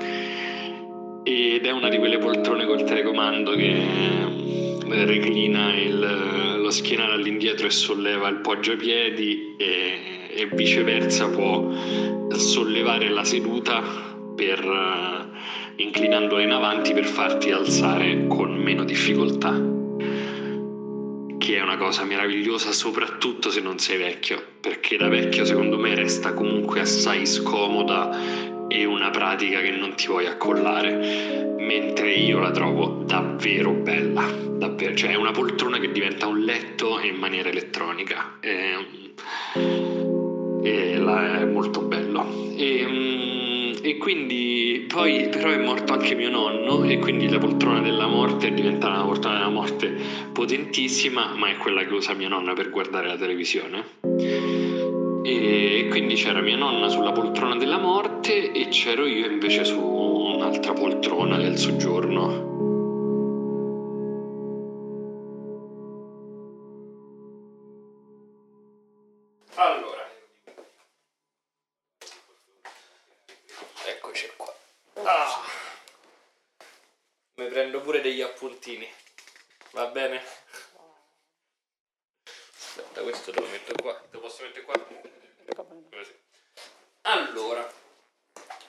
ed 1.39 1.67
è 1.67 1.71
una 1.71 1.89
di 1.89 1.99
quelle 1.99 2.19
poltrone 2.19 2.67
col 2.67 2.83
telecomando 2.83 3.53
che 3.53 3.71
eh, 3.71 5.05
reclina 5.05 5.73
il, 5.75 6.59
lo 6.61 6.71
schienale 6.71 7.13
all'indietro 7.13 7.67
e 7.67 7.71
solleva 7.71 8.29
il 8.29 8.41
poggiapiedi 8.41 9.55
e, 9.57 10.31
e 10.35 10.49
viceversa 10.53 11.29
può 11.29 11.71
sollevare 12.35 13.09
la 13.09 13.23
seduta 13.23 13.83
per, 14.35 14.65
uh, 14.65 15.83
inclinandola 15.83 16.43
in 16.43 16.51
avanti 16.51 16.93
per 16.93 17.05
farti 17.05 17.53
alzare 17.53 18.27
con 18.27 18.55
meno 18.55 18.83
difficoltà 18.85 19.77
che 21.39 21.57
è 21.57 21.63
una 21.63 21.77
cosa 21.77 22.05
meravigliosa 22.05 22.73
soprattutto 22.73 23.51
se 23.51 23.61
non 23.61 23.79
sei 23.79 23.97
vecchio 23.97 24.43
perché 24.61 24.97
da 24.97 25.09
vecchio 25.09 25.45
secondo 25.45 25.79
me 25.79 25.95
resta 25.95 26.35
comunque 26.35 26.81
assai 26.81 27.27
scomoda 27.27 28.48
e 28.69 28.85
una 28.85 29.11
pratica 29.11 29.61
che 29.61 29.71
non 29.71 29.95
ti 29.95 30.07
vuoi 30.07 30.27
accollare, 30.27 31.57
mentre 31.59 32.13
io 32.13 32.39
la 32.39 32.51
trovo 32.51 33.03
davvero 33.05 33.73
bella, 33.73 34.25
davvero, 34.31 34.95
cioè 34.95 35.11
è 35.11 35.17
una 35.17 35.31
poltrona 35.31 35.79
che 35.79 35.91
diventa 35.91 36.27
un 36.27 36.41
letto 36.41 37.01
in 37.01 37.17
maniera 37.17 37.49
elettronica 37.49 38.37
e, 38.41 39.13
e 40.63 40.97
la, 40.99 41.41
è 41.41 41.45
molto 41.45 41.81
bello. 41.81 42.27
E, 42.57 42.87
mm, 42.87 43.73
e, 43.83 43.97
quindi 43.97 44.87
poi 44.87 45.29
però 45.31 45.51
è 45.51 45.59
morto 45.59 45.95
anche 45.95 46.15
mio 46.15 46.31
nonno 46.31 46.85
e 46.85 46.99
quindi 46.99 47.29
la 47.29 47.39
poltrona 47.39 47.81
della 47.81 48.07
morte 48.07 48.49
è 48.49 48.53
diventata 48.53 48.95
una 48.95 49.05
poltrona 49.05 49.39
della 49.39 49.51
morte 49.51 49.95
potentissima, 50.33 51.35
ma 51.35 51.49
è 51.49 51.57
quella 51.57 51.85
che 51.85 51.93
usa 51.95 52.13
mia 52.13 52.29
nonna 52.29 52.53
per 52.53 52.71
guardare 52.71 53.07
la 53.07 53.17
televisione 53.17 54.48
e 55.29 55.89
quindi 55.89 56.15
c'era 56.15 56.41
mia 56.41 56.57
nonna 56.57 56.89
sulla 56.89 57.13
poltrona 57.13 57.57
della 57.57 57.77
morte 57.77 58.51
e 58.51 58.69
c'ero 58.69 59.05
io 59.05 59.27
invece 59.27 59.65
su 59.65 59.79
un'altra 59.79 60.73
poltrona 60.73 61.37
del 61.37 61.59
soggiorno. 61.59 62.47
Allora, 69.57 70.09
eccoci 73.87 74.31
qua. 74.37 74.55
Ah. 75.03 75.27
Mi 77.37 77.47
prendo 77.49 77.81
pure 77.83 78.01
degli 78.01 78.23
appuntini. 78.23 78.89
Va 79.73 79.87
bene? 79.87 80.23
Questo 83.09 83.31
te 83.31 83.41
lo 83.41 83.47
metto 83.47 83.73
qua. 83.81 83.95
Te 83.95 84.17
lo 84.17 84.21
posso 84.21 84.43
mettere 84.43 84.65
qua? 84.67 84.75
Allora, 87.01 87.73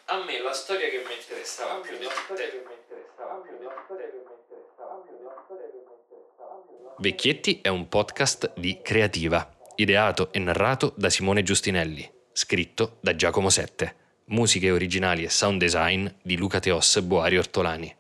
a 0.06 0.24
me 0.24 0.40
la 0.40 0.54
storia 0.54 0.88
che 0.88 1.04
mi 1.06 1.14
interessava 1.14 1.82
più 1.82 1.98
di 1.98 2.06
tutte. 2.06 2.68
Vecchietti 7.00 7.60
è 7.62 7.68
un 7.68 7.90
podcast 7.90 8.54
di 8.56 8.80
Creativa, 8.82 9.58
ideato 9.76 10.32
e 10.32 10.40
narrato 10.40 10.94
da 10.96 11.10
Simone 11.10 11.44
Giustinelli, 11.44 12.10
scritto 12.32 12.96
da 13.02 13.18
Giacomo 13.18 13.50
Sette, 13.50 13.96
musiche 14.28 14.72
originali 14.72 15.26
e 15.26 15.30
sound 15.30 15.60
design 15.60 16.08
di 16.22 16.38
Luca 16.38 16.62
Teos 16.62 17.02
Boari 17.02 17.38
Ortolani. 17.38 17.94